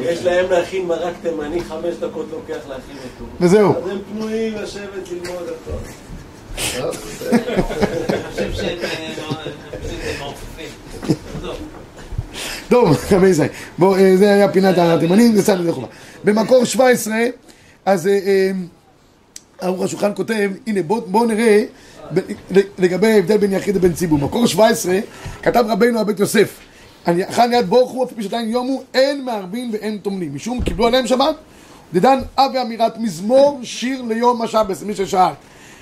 יש 0.00 0.24
להם 0.24 0.50
להכין 0.50 0.86
מרק 0.86 1.14
תימני, 1.22 1.60
חמש 1.64 1.94
דקות 2.00 2.26
לוקח 2.32 2.62
להכין 2.68 2.96
אותו. 2.96 3.24
וזהו. 3.40 3.74
אז 3.84 3.90
הם 3.90 3.98
פנויים 4.12 4.54
לשבת 4.54 5.08
ללמוד. 5.10 5.48
אני 8.38 8.52
שהם 8.54 8.78
אה, 8.84 9.08
אני 9.72 9.82
חושב 9.82 10.00
שהם 10.02 10.18
מעופפים. 10.18 10.68
טוב, 12.68 12.96
רבי 13.12 13.28
ישראל. 13.28 13.48
בוא, 13.78 13.96
אה, 13.96 14.16
זה 14.16 14.30
היה 14.30 14.48
פינת 14.48 14.78
התימנים, 14.78 15.36
זה 15.36 15.42
סתם, 15.42 15.62
זה 15.62 15.72
חובה. 15.72 15.86
במקור 16.24 16.64
17, 16.64 17.16
אז 17.86 18.06
אה, 18.06 18.12
אה, 18.12 18.50
ערוך 19.60 19.82
השולחן 19.82 20.10
כותב, 20.14 20.50
הנה 20.66 20.82
בוא, 20.82 21.00
בוא 21.06 21.26
נראה 21.26 21.64
לגבי 22.78 23.06
ההבדל 23.06 23.36
בין 23.36 23.52
יחיד 23.52 23.76
לבין 23.76 23.92
ציבור. 23.92 24.18
מקור 24.18 24.46
17, 24.46 24.98
כתב 25.42 25.64
רבנו 25.68 26.00
הבית 26.00 26.20
יוסף, 26.20 26.58
אחן 27.04 27.52
יד 27.52 27.66
בורכו, 27.68 28.04
אפילו 28.04 28.22
שעדיין 28.22 28.48
יומו, 28.48 28.82
אין 28.94 29.24
מערבין 29.24 29.70
ואין 29.72 29.98
טומנים. 29.98 30.34
משום 30.34 30.60
קיבלו 30.60 30.86
עליהם 30.86 31.06
שבת, 31.06 31.34
דדן 31.92 32.18
אב 32.38 32.50
ואמירת 32.54 32.98
מזמור 32.98 33.60
שיר 33.62 34.02
ליום 34.02 34.42
השבס, 34.42 34.82
מי 34.82 34.94
ששאל. 34.94 35.32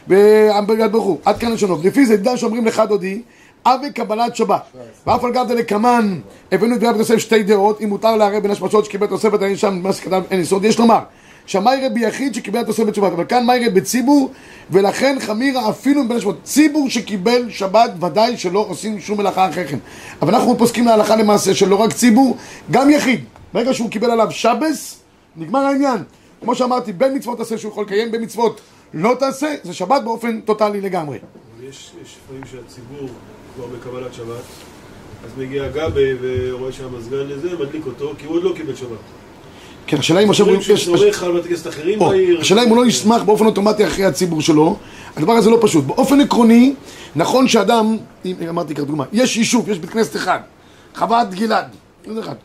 ביד 0.07 0.93
ברכו, 0.93 1.19
עד 1.25 1.39
כאן 1.39 1.53
לשונו. 1.53 1.79
לפי 1.85 2.07
זה 2.07 2.17
דן 2.17 2.37
שאומרים 2.37 2.67
לך 2.67 2.83
דודי, 2.89 3.23
אבי 3.67 3.93
קבלת 3.93 4.37
שבת. 4.37 4.63
ואף 5.07 5.25
על 5.25 5.33
גב 5.33 5.49
דלקמן, 5.49 6.21
הבאנו 6.53 6.77
את 6.77 6.83
רבי 6.83 6.99
יוסף 6.99 7.17
שתי 7.17 7.43
דעות, 7.43 7.81
אם 7.81 7.89
מותר 7.89 8.17
לערב 8.17 8.43
בין 8.43 8.51
השמשות 8.51 8.85
שקיבל 8.85 9.07
תוספת, 9.07 9.43
אין 9.43 9.57
שם 9.57 9.81
מה 9.83 9.93
שכתב, 9.93 10.23
אין 10.31 10.41
יסוד, 10.41 10.65
יש 10.65 10.79
לומר. 10.79 10.99
שמאי 11.47 11.87
רבי 11.87 12.01
יחיד 12.01 12.35
שקיבל 12.35 12.63
תוספת 12.63 12.95
שבת, 12.95 13.13
אבל 13.13 13.25
כאן 13.25 13.47
מאי 13.47 13.67
רבי 13.67 13.81
ציבור, 13.81 14.31
ולכן 14.71 15.17
חמירה 15.21 15.71
אפילו 15.71 16.09
בין 16.09 16.17
השמות. 16.17 16.43
ציבור 16.43 16.91
שקיבל 16.91 17.51
שבת, 17.51 17.91
ודאי 18.01 18.37
שלא 18.37 18.67
עושים 18.69 19.01
שום 19.01 19.19
מלאכה 19.19 19.49
אחרי 19.49 19.67
כן. 19.67 19.79
אבל 20.23 20.35
אנחנו 20.35 20.59
פוסקים 20.59 20.87
להלכה 20.87 21.17
למעשה 21.17 21.55
שלא 21.55 21.77
רק 21.77 21.93
ציבור, 21.93 22.37
גם 22.71 22.91
יחיד. 22.91 23.25
ברגע 23.53 23.75
שהוא 23.75 23.91
קיבל 23.91 24.11
עליו 24.11 24.31
שבס, 24.31 25.01
נגמר 25.37 25.61
העניין. 25.61 26.03
כמו 26.43 26.55
שאמרתי, 26.55 26.93
בין 26.93 27.17
מצוות 27.17 27.39
תעשה 27.39 27.59
שהוא 27.59 27.73
יכול 27.73 27.85
לקיים, 27.85 28.11
בין 28.13 28.23
מצוות 28.23 28.61
לא 28.95 29.15
תעשה, 29.19 29.55
זה 29.63 29.75
שבת 29.75 30.03
באופן 30.03 30.41
טוטאלי 30.41 30.81
לגמרי. 30.81 31.19
אבל 31.19 31.69
יש 31.69 31.91
יש 32.03 32.17
לפעמים 32.25 32.43
שהציבור 32.45 33.09
כבר 33.57 33.67
בקבלת 33.67 34.15
שבת, 34.15 34.43
אז 35.25 35.31
מגיע 35.39 35.69
גבי 35.69 36.13
ורואה 36.21 36.73
שהמזגן 36.73 37.17
לזה, 37.17 37.49
מדליק 37.61 37.87
אותו, 37.87 38.13
כי 38.19 38.27
הוא 38.27 38.37
עוד 38.37 38.43
לא 38.43 38.53
קיבל 38.57 38.75
שבת. 38.77 38.89
כן, 39.87 39.97
השאלה 39.99 40.21
אם 40.21 40.31
עכשיו 40.31 40.47
הוא... 40.49 40.57
יש- 40.57 41.67
אחרים 41.67 42.01
או, 42.01 42.09
בעיר. 42.09 42.41
השאלה 42.41 42.63
אם 42.63 42.69
הוא 42.69 42.77
לא 42.77 42.87
ישמח 42.87 43.23
באופן 43.23 43.47
אוטומטי 43.47 43.87
אחרי 43.87 44.05
הציבור 44.05 44.41
שלו, 44.41 44.77
הדבר 45.17 45.33
הזה 45.33 45.51
לא 45.51 45.59
פשוט. 45.61 45.85
באופן 45.85 46.21
עקרוני, 46.21 46.75
נכון 47.17 47.49
שאדם, 47.49 47.97
אם 48.25 48.35
אמרתי 48.49 48.75
כדוגמה, 48.75 49.05
יש 49.13 49.37
יישוב, 49.37 49.69
יש 49.69 49.79
בית 49.79 49.91
כנסת 49.91 50.17
אחד, 50.17 50.39
חוות 50.95 51.31
גלעד. 51.31 51.67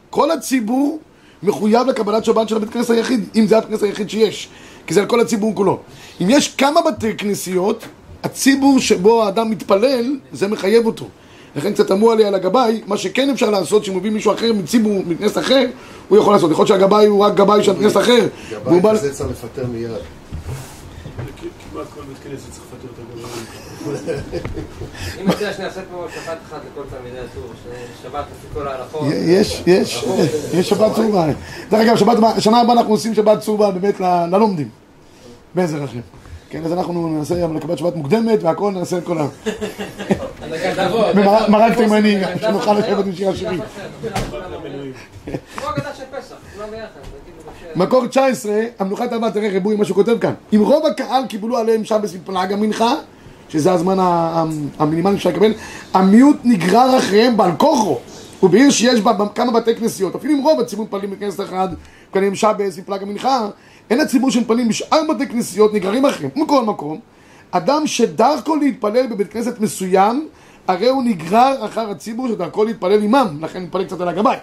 כל 0.10 0.32
הציבור 0.32 1.00
מחויב 1.44 1.88
לקבלת 1.88 2.26
שבת 2.26 2.50
של 2.50 2.56
הבית 2.56 2.70
כנסת 2.70 2.90
היחיד, 2.90 3.30
אם 3.36 3.48
זה 3.48 3.58
הבית 3.58 3.70
כנסת 3.70 3.84
היחיד 3.84 4.10
שיש, 4.10 4.48
כי 4.88 4.94
זה 4.94 5.00
על 5.02 5.06
כל 5.06 5.20
הציבור 5.20 5.56
כולו. 5.56 5.80
אם 6.22 6.28
יש 6.30 6.56
כמה 6.56 6.82
בתי 6.82 7.18
כנסיות, 7.18 7.86
הציבור 8.24 8.80
שבו 8.80 9.24
האדם 9.24 9.50
מתפלל, 9.50 10.16
זה 10.34 10.48
מחייב 10.48 10.86
אותו. 10.86 11.06
לכן 11.56 11.74
קצת 11.74 11.88
תמוה 11.88 12.16
לי 12.16 12.26
על 12.26 12.36
הגבאי, 12.36 12.82
מה 12.88 12.98
שכן 12.98 13.30
אפשר 13.30 13.50
לעשות, 13.50 13.86
שמביא 13.86 14.12
מישהו 14.12 14.34
אחר 14.34 14.54
מציבור, 14.54 15.04
מכנס 15.08 15.38
אחר, 15.38 15.66
הוא 16.10 16.18
יכול 16.18 16.34
לעשות. 16.34 16.52
יכול 16.52 16.64
להיות 16.64 16.68
שהגבאי 16.68 17.06
הוא 17.06 17.26
רק 17.26 17.36
גבאי 17.36 17.64
של 17.64 17.76
כנס 17.76 17.98
אחר, 17.98 18.28
גבאי 18.52 18.80
בא... 18.80 18.94
כזה 18.94 19.14
צריך 19.14 19.30
לפטר 19.30 19.68
מיד. 19.68 19.92
כמעט 21.72 21.86
כל 21.96 22.02
בית 22.02 22.18
כנסת 22.24 22.52
צריך 22.52 22.64
לפטר 22.68 22.88
את 22.94 23.00
הגבוה. 23.00 24.18
אם 25.22 25.28
מציע 25.28 25.54
שנעשה 25.54 25.82
פה 25.92 26.06
שבת 26.16 26.38
אחת 26.50 26.62
לכל 26.72 26.82
תלמידי 26.90 27.20
הטור, 27.20 27.44
שבת 28.04 28.26
לפי 28.32 28.54
כל 28.54 28.68
ההלכות. 28.68 29.08
יש, 29.14 29.64
יש, 29.68 30.06
יש 30.54 30.70
שבת 30.70 30.96
צהובה. 30.96 31.26
דרך 31.70 31.82
אגב, 31.82 31.96
שנה 32.40 32.62
הבאה 32.62 32.74
אנחנו 32.74 32.92
עושים 32.92 33.16
שבת 33.16 33.40
צהובה 33.40 33.72
באמת 33.72 34.00
ללומדים, 34.32 34.70
בעזר 35.56 35.84
השם. 35.84 36.21
כן, 36.52 36.66
אז 36.66 36.74
אנחנו 36.74 37.08
ננסה 37.08 37.36
גם 37.36 37.58
לקבל 37.58 37.76
שבת 37.76 37.96
מוקדמת 37.96 38.44
והכל 38.44 38.72
נעשה 38.72 38.98
את 38.98 39.04
כל 39.04 39.18
ה... 39.18 39.28
מרק 41.50 41.78
תימני, 41.78 42.22
שנוכל 42.42 42.74
לשבת 42.74 43.06
עם 43.06 43.16
שיר 43.16 43.30
השירים. 43.30 43.60
מקור 47.76 48.08
19, 48.08 48.54
המנוחת 48.80 49.14
הבא, 49.14 49.30
תראה 49.30 49.50
ריבוי 49.50 49.76
מה 49.76 49.86
שהוא 49.86 49.96
כותב 49.96 50.18
כאן. 50.20 50.34
אם 50.54 50.60
רוב 50.62 50.86
הקהל 50.86 51.26
קיבלו 51.28 51.58
עליהם 51.58 51.84
שבס 51.84 52.14
מפלג 52.14 52.54
המנחה, 52.54 52.94
שזה 53.50 53.72
הזמן 53.72 53.98
המינימלי 54.80 55.20
שאפשר 55.20 55.30
לקבל, 55.30 55.54
המיעוט 55.94 56.38
נגרר 56.44 56.98
אחריהם 56.98 57.38
בעל 57.38 57.52
כוחו. 57.58 57.98
ובעיר 58.44 58.72
שיש 58.72 59.02
בה 59.02 59.12
כמה 59.36 59.52
בתי 59.52 59.76
כנסיות, 59.76 60.16
אפילו 60.16 60.34
אם 60.34 60.44
רוב 60.44 60.60
הציבור 60.60 60.86
מתפללים 60.86 61.12
בכנסת 61.12 61.42
אחד, 61.42 61.68
מקבלים 62.10 62.36
שבס 62.36 62.78
מפלג 62.78 63.04
המנחה, 63.04 63.48
אין 63.92 64.00
הציבור 64.00 64.32
שמתפללים 64.32 64.68
בשאר 64.68 65.02
בתי 65.10 65.28
כנסיות 65.28 65.74
נגררים 65.74 66.06
אחריהם. 66.06 66.32
מכל 66.36 66.64
מקום, 66.64 67.00
אדם 67.52 67.88
שדרכו 67.88 68.56
להתפלל 68.56 69.08
בבית 69.08 69.34
כנסת 69.34 69.60
מסוים, 69.60 70.28
הרי 70.68 70.90
הוא 70.90 71.04
נגרר 71.04 71.66
אחר 71.66 71.90
הציבור 71.90 72.28
שדרכו 72.28 72.64
להתפלל 72.64 73.04
עמם, 73.04 73.38
לכן 73.42 73.64
מתפלל 73.64 73.84
קצת 73.84 74.02
על 74.02 74.08
הגבאי. 74.08 74.38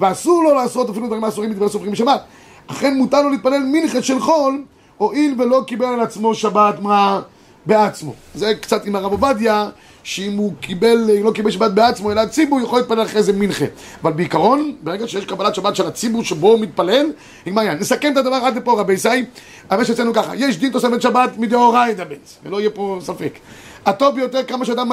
ואסור 0.00 0.44
לו 0.44 0.54
לעשות 0.54 0.90
אפילו 0.90 1.06
דברים 1.06 1.24
אסורים 1.24 1.50
מדברי 1.50 1.68
סופרים 1.68 1.92
בשבת. 1.92 2.24
אכן 2.66 2.94
מותר 2.94 3.22
לו 3.22 3.30
להתפלל 3.30 3.62
מנחה 3.72 4.02
של 4.02 4.20
חול, 4.20 4.64
הואיל 4.98 5.34
ולא 5.38 5.62
קיבל 5.66 5.86
על 5.86 6.00
עצמו 6.00 6.34
שבת 6.34 6.80
מה 6.80 7.20
בעצמו. 7.66 8.14
זה 8.34 8.54
קצת 8.54 8.86
עם 8.86 8.96
הרב 8.96 9.12
עובדיה, 9.12 9.68
שאם 10.04 10.36
הוא 10.36 10.52
קיבל, 10.60 11.10
לא 11.22 11.30
קיבל 11.30 11.50
שבת 11.50 11.70
בעצמו, 11.70 12.12
אלא 12.12 12.20
הציבור 12.20 12.60
יכול 12.60 12.78
להתפלל 12.78 13.02
אחרי 13.02 13.22
זה 13.22 13.32
מנחה. 13.32 13.64
אבל 14.02 14.12
בעיקרון, 14.12 14.76
ברגע 14.82 15.08
שיש 15.08 15.24
קבלת 15.24 15.54
שבת 15.54 15.76
של 15.76 15.86
הציבור 15.86 16.24
שבו 16.24 16.48
הוא 16.48 16.60
מתפלל, 16.60 17.06
נגמר 17.46 17.60
העניין. 17.60 17.78
נסכם 17.78 18.12
את 18.12 18.16
הדבר 18.16 18.34
עד 18.34 18.56
לפה 18.56 18.80
רבי 18.80 18.92
ישי, 18.92 19.24
אבל 19.70 19.84
שאצלנו 19.84 20.14
ככה, 20.14 20.36
יש 20.36 20.58
דין 20.58 20.72
תוספת 20.72 21.02
שבת 21.02 21.38
מדאורייתא 21.38 22.04
בנס, 22.04 22.38
ולא 22.44 22.60
יהיה 22.60 22.70
פה 22.70 22.98
ספק. 23.00 23.38
הטוב 23.86 24.14
ביותר, 24.14 24.42
כמה 24.44 24.64
שאדם 24.64 24.90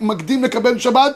מקדים 0.00 0.44
לקבל 0.44 0.78
שבת, 0.78 1.14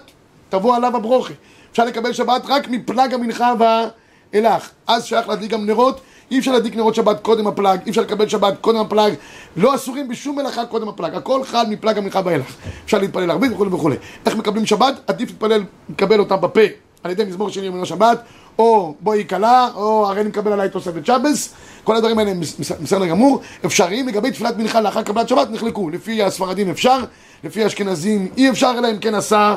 תבוא 0.48 0.76
עליו 0.76 0.96
הברוכה. 0.96 1.34
אפשר 1.72 1.84
לקבל 1.84 2.12
שבת 2.12 2.42
רק 2.48 2.68
מפלג 2.68 3.14
המנחה 3.14 3.52
ואילך. 3.58 4.70
אז 4.86 5.04
שייך 5.04 5.28
להדליק 5.28 5.50
גם 5.50 5.66
נרות, 5.66 6.00
אי 6.34 6.38
אפשר 6.38 6.52
להדליק 6.52 6.76
נרות 6.76 6.94
שבת 6.94 7.20
קודם 7.22 7.46
הפלג, 7.46 7.80
אי 7.86 7.90
אפשר 7.90 8.00
לקבל 8.02 8.28
שבת 8.28 8.54
קודם 8.60 8.80
הפלג, 8.80 9.14
לא 9.56 9.74
אסורים 9.74 10.08
בשום 10.08 10.36
מלאכה 10.36 10.66
קודם 10.66 10.88
הפלג, 10.88 11.14
הכל 11.14 11.44
חל 11.44 11.64
מפלג 11.68 11.98
המנחה 11.98 12.20
ואילך. 12.24 12.54
אפשר 12.84 12.98
להתפלל 12.98 13.30
הרבה 13.30 13.52
וכולי 13.52 13.70
וכולי. 13.70 13.96
איך 14.26 14.36
מקבלים 14.36 14.66
שבת? 14.66 14.94
עדיף 15.06 15.28
להתפלל, 15.30 15.62
לקבל 15.90 16.18
אותה 16.20 16.36
בפה, 16.36 16.60
על 17.02 17.10
ידי 17.10 17.24
מזמור 17.24 17.50
שני 17.50 17.66
יום 17.66 17.82
השבת, 17.82 18.22
או 18.58 18.94
בואי 19.00 19.24
כלה, 19.28 19.68
או 19.74 20.06
הרי 20.06 20.20
אני 20.20 20.28
מקבל 20.28 20.52
עליי 20.52 20.68
תוספת 20.68 21.06
שבס, 21.06 21.54
כל 21.84 21.96
הדברים 21.96 22.18
האלה 22.18 22.30
הם 22.30 22.40
בסדר 22.60 23.06
גמור, 23.06 23.40
אפשריים 23.66 24.08
לגבי 24.08 24.30
תפילת 24.30 24.56
מנחה 24.56 24.80
לאחר 24.80 25.02
קבלת 25.02 25.28
שבת 25.28 25.50
נחלקו, 25.50 25.90
לפי 25.90 26.22
הספרדים 26.22 26.70
אפשר, 26.70 26.98
לפי 27.44 27.64
האשכנזים 27.64 28.28
אי 28.36 28.50
אפשר, 28.50 28.74
אלא 28.78 28.90
אם 28.90 28.98
כן 28.98 29.14
עשה 29.14 29.56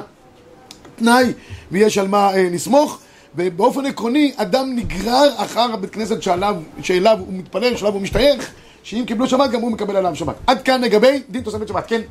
תנאי 0.96 1.34
ויש 1.72 1.98
על 1.98 2.08
מה 2.08 2.34
אה, 2.34 2.48
לסמוך 2.52 3.00
ובאופן 3.36 3.86
עקרוני 3.86 4.34
אדם 4.38 4.76
נגרר 4.76 5.34
אחר 5.38 5.74
הבית 5.74 5.94
כנסת 5.94 6.22
שעליו, 6.22 6.56
שאליו 6.82 7.18
הוא 7.20 7.34
מתפלל, 7.34 7.78
שאליו 7.78 7.94
הוא 7.94 8.02
משתייך 8.02 8.52
שאם 8.84 9.04
קיבלו 9.08 9.28
שבת 9.28 9.52
גם 9.52 9.62
הוא 9.62 9.72
מקבל 9.72 9.96
עליו 9.96 10.16
שבת 10.16 10.36
עד 10.48 10.62
כאן 10.62 10.82
לגבי 10.82 11.22
דין 11.30 11.44
תוספת 11.44 11.68
שבת, 11.68 11.88
כן? 11.88 12.02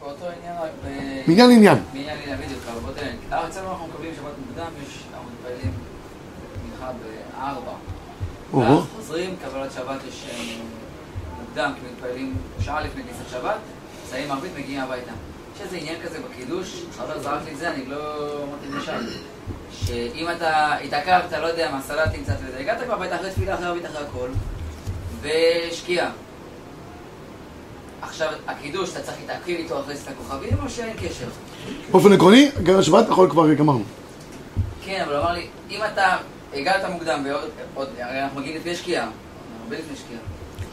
באותו 0.00 0.24
עניין 0.24 0.54
ב... 0.84 1.28
מעניין 1.28 1.48
לעניין 1.48 1.78
מעניין 1.94 2.18
לעניין 2.18 2.38
בדיוק, 2.38 2.60
אבל 2.72 2.80
באותו 2.80 3.00
עניין. 3.00 3.16
אה, 3.32 3.48
אצלנו 3.48 3.70
אנחנו 3.70 3.86
מקבלים 3.86 4.12
שבת 4.14 4.32
מוקדם, 4.48 4.70
יש, 4.86 5.02
אנחנו 5.12 5.28
מתפללים 5.30 5.72
מנחה 6.64 6.92
בארבע. 6.92 7.72
ואז 8.54 8.84
חוזרים, 8.96 9.36
קבלת 9.44 9.72
שבת 9.72 10.00
יש 10.08 10.24
אה, 10.30 10.56
מוקדם, 11.40 11.72
כי 11.74 11.80
מתפללים 11.92 12.34
שעה 12.60 12.80
לפני 12.80 13.02
כניסת 13.02 13.30
שבת, 13.30 13.56
מסיימים 14.06 14.30
ערבית, 14.30 14.52
מגיעים 14.58 14.80
הביתה. 14.80 15.12
יש 15.56 15.60
איזה 15.60 15.76
עניין 15.76 15.96
כזה 16.04 16.18
בקידוש, 16.20 16.82
חבר 16.96 17.18
זרק 17.18 17.44
לי 17.44 17.52
את 17.52 17.58
זה, 17.58 17.70
אני 17.70 17.86
לא 17.86 17.96
אמרתי 18.44 18.66
למשל, 18.70 19.10
שאם 19.84 20.26
אתה 20.36 20.74
התעכבת, 20.84 21.32
לא 21.32 21.46
יודע 21.46 21.70
מה, 21.70 21.80
סלטים 21.82 22.24
קצת 22.24 22.34
וזה, 22.46 22.58
הגעת 22.60 22.78
כבר 22.84 22.94
הביתה 22.94 23.16
אחרי 23.16 23.30
תפילה, 23.30 23.54
אחרי 23.54 23.66
ערבית, 23.66 23.86
אחרי 23.86 24.06
הכל, 24.06 24.28
ושקיעה. 25.22 26.10
עכשיו, 28.02 28.32
הקידוש, 28.46 28.90
אתה 28.92 29.00
צריך 29.02 29.16
להתעכב 29.20 29.48
איתו 29.48 29.80
אחרי 29.80 29.96
סת 29.96 30.08
הכוכבים, 30.08 30.52
או 30.64 30.70
שאין 30.70 30.96
קשר? 30.96 31.26
באופן 31.90 32.12
עקרוני, 32.12 32.50
גרר 32.62 32.82
שבת 32.82 33.04
יכול 33.08 33.30
כבר 33.30 33.54
גמרנו 33.54 33.84
כן, 34.84 35.02
אבל 35.06 35.16
הוא 35.16 35.22
אמר 35.22 35.32
לי, 35.32 35.46
אם 35.70 35.80
אתה 35.92 36.16
הגעת 36.54 36.84
מוקדם, 36.90 37.22
ועוד, 37.24 37.42
עוד- 37.74 37.88
הרי 37.98 38.22
אנחנו 38.22 38.40
מגיעים 38.40 38.56
לפני 38.60 38.74
שקיעה, 38.76 39.08
הרבה 39.64 39.78
לפני 39.78 39.96
שקיעה. 39.96 40.20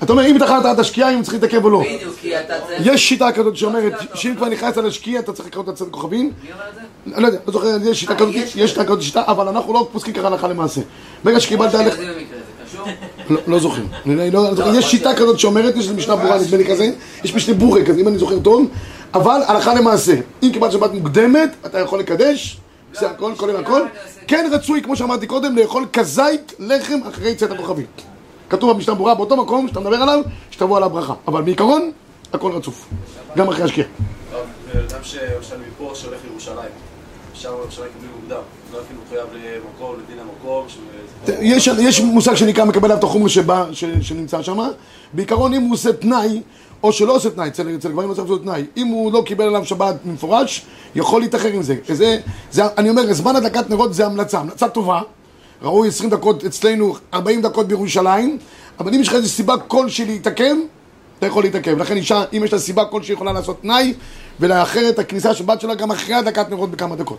אתה 0.04 0.12
אומר 0.12 0.26
אם 0.26 0.38
תחנת 0.40 0.66
עד 0.66 0.80
השקיעה 0.80 1.14
אם 1.14 1.22
צריך 1.22 1.34
להתעכב 1.34 1.64
או 1.64 1.70
לא 1.70 1.82
בדיוק, 1.82 2.16
כי 2.22 2.40
אתה 2.40 2.54
צריך... 2.68 2.82
יש 2.86 3.10
שיטה 3.10 3.32
כזאת 3.32 3.58
שאומרת 3.58 3.94
שאם 4.14 4.36
כבר 4.36 4.50
נכנסת 4.50 4.78
לשקיעה 4.78 5.20
אתה 5.20 5.34
צריך 5.34 5.48
לקרוא 5.48 5.64
את 5.64 5.70
הצד 5.70 5.86
הכוכבים 5.88 6.32
מי 6.44 6.52
אומר 6.54 6.64
את 6.70 6.76
זה? 6.76 7.22
לא 7.22 7.28
יודע, 7.28 7.40
לא 7.48 7.54
זוכר, 7.54 7.68
יש 7.84 8.00
שיטה 8.00 8.14
אה, 8.14 8.18
כזאת, 8.18 8.36
יש 8.36 8.70
שיטה 8.70 8.86
כזאת 8.86 9.02
שיטה, 9.02 9.24
אבל 9.28 9.48
אנחנו 9.48 9.74
לא 9.74 9.90
פוסקים 9.92 10.14
ככה 10.14 10.28
הלכה 10.28 10.48
למעשה 10.48 10.82
ברגע 11.24 11.40
שקיבלת? 11.40 11.74
לא, 13.30 13.40
לא 13.48 13.60
זוכר. 13.60 13.82
לא- 14.06 14.30
לא. 14.32 14.78
יש 14.78 14.92
שיטה 14.92 15.16
כזאת 15.16 15.40
שאומרת, 15.40 15.76
יש 15.76 15.88
משנה 15.88 16.16
ברורה 16.16 16.40
נדמה 16.40 16.58
לי 16.58 16.66
כזה, 16.66 16.90
יש 17.24 17.36
משנה 17.36 17.56
בורי 17.56 17.86
כזה, 17.86 18.02
אם 18.02 18.08
אני 18.08 18.18
זוכר 18.18 18.40
טוב, 18.40 18.68
אבל 19.14 19.42
הלכה 19.48 19.74
למעשה, 19.74 20.14
אם 20.44 20.50
קיבלת 20.54 20.72
שבת 20.72 20.94
מוקדמת, 20.94 21.50
אתה 21.66 21.80
יכול 21.80 22.00
לקדש, 22.00 22.58
זה 22.94 23.10
הכל, 23.10 23.32
כולל 23.38 23.56
הכל. 23.56 23.82
כן 24.28 24.50
רצוי, 24.52 24.82
כמו 24.82 24.96
שאמרתי 24.96 25.28
קודם, 25.28 25.58
לאכול 25.58 25.86
כזית 25.94 26.54
לחם 26.60 27.00
אחרי 27.10 27.36
צאת 27.36 27.52
הכוכבים. 27.52 27.86
כתוב 28.54 28.72
במשנה 28.72 28.96
ברורה 28.96 29.16
באותו 29.16 29.38
מקום 29.38 29.68
שאתה 29.68 29.80
מדבר 29.80 29.96
עליו, 29.96 30.20
שתבוא 30.52 30.78
עליו 30.78 30.90
ברכה. 30.90 31.14
אבל 31.28 31.42
בעיקרון, 31.42 31.92
הכל 32.34 32.52
רצוף. 32.52 32.86
גם 33.38 33.48
אחרי 33.50 33.64
השקיעה. 33.64 33.88
טוב, 34.32 34.42
אדם 34.74 35.00
שלמשל 35.04 35.56
מפה 35.68 35.92
שהולך 35.96 36.20
לירושלים, 36.28 36.70
אפשר 37.34 37.56
בירושלים 37.56 37.90
קיבלו 38.00 38.18
מוקדם, 38.22 38.42
לא 38.74 38.80
אפילו 38.86 39.00
חייב 39.10 39.28
למקום, 39.34 39.96
לדין 40.04 40.18
המקום, 40.20 40.66
שזה- 40.70 41.38
יש, 41.42 41.68
יש 41.68 42.02
מושג 42.02 42.36
שנקרא 42.36 42.66
מקבל 42.66 42.86
עליו 42.86 42.98
את 42.98 43.04
החומר 43.04 43.28
שנמצא 44.02 44.42
שם. 44.42 44.60
בעיקרון 45.14 45.54
אם 45.54 45.62
הוא 45.62 45.74
עושה 45.74 45.94
תנאי, 45.94 46.42
או 46.84 46.92
שלא 46.92 47.16
עושה 47.16 47.30
תנאי, 47.30 47.48
אצל, 47.48 47.78
גברים 47.90 48.10
לא 48.10 48.14
צריך 48.14 48.28
לעשות 48.30 48.44
תנאי. 48.44 48.66
אם 48.78 48.88
הוא 48.88 49.12
לא 49.12 49.24
קיבל 49.26 49.46
עליו 49.46 49.66
שבת 49.66 49.96
במפורש, 50.06 50.66
יכול 50.96 51.22
להתאחר 51.22 51.48
עם 51.48 51.62
זה. 51.64 51.76
זה, 51.90 52.20
זה. 52.52 52.64
אני 52.78 52.90
אומר, 52.90 53.14
זמן 53.14 53.36
הדלקת 53.36 53.70
נרות 53.70 53.94
זה 53.94 54.06
המלצה, 54.06 54.40
המלצה 54.40 54.70
טובה. 54.70 55.02
ראוי 55.64 55.88
20 55.88 56.10
דקות 56.10 56.44
אצלנו, 56.44 56.96
40 57.14 57.42
דקות 57.42 57.68
בירושלים, 57.68 58.38
אבל 58.80 58.94
אם 58.94 59.02
יש 59.02 59.08
לך 59.08 59.14
איזו 59.14 59.30
סיבה 59.30 59.58
כלשהי 59.58 60.06
להתעכב, 60.06 60.56
אתה 61.20 61.28
יכול 61.28 61.44
להתעכב. 61.44 61.78
לכן 61.78 61.98
אישה, 61.98 62.24
אם 62.38 62.42
יש 62.46 62.54
לה 62.54 62.60
סיבה 62.60 62.86
כלשהי 62.86 63.14
יכולה 63.14 63.34
לעשות 63.34 63.62
תנאי, 63.62 63.94
ולאחר 64.40 64.90
את 64.90 65.00
הכניסה 65.00 65.34
של 65.34 65.44
בת 65.44 65.62
שלה 65.62 65.76
גם 65.76 65.92
אחרי 65.92 66.16
הדלקת 66.16 66.50
נרות 66.50 66.72
בכמה 66.72 66.96
דקות. 66.96 67.18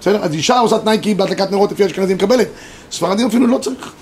בסדר? 0.00 0.24
אז 0.24 0.34
אישה 0.34 0.58
עושה 0.58 0.78
תנאי 0.78 0.98
כי 1.02 1.14
בהדלקת 1.14 1.50
נרות 1.50 1.72
לפי 1.72 1.86
אשכנזי 1.86 2.14
מקבלת. 2.14 2.48
ספרדים 2.90 3.26
אפילו 3.26 3.46
לא 3.46 3.58
צריך. 3.58 3.92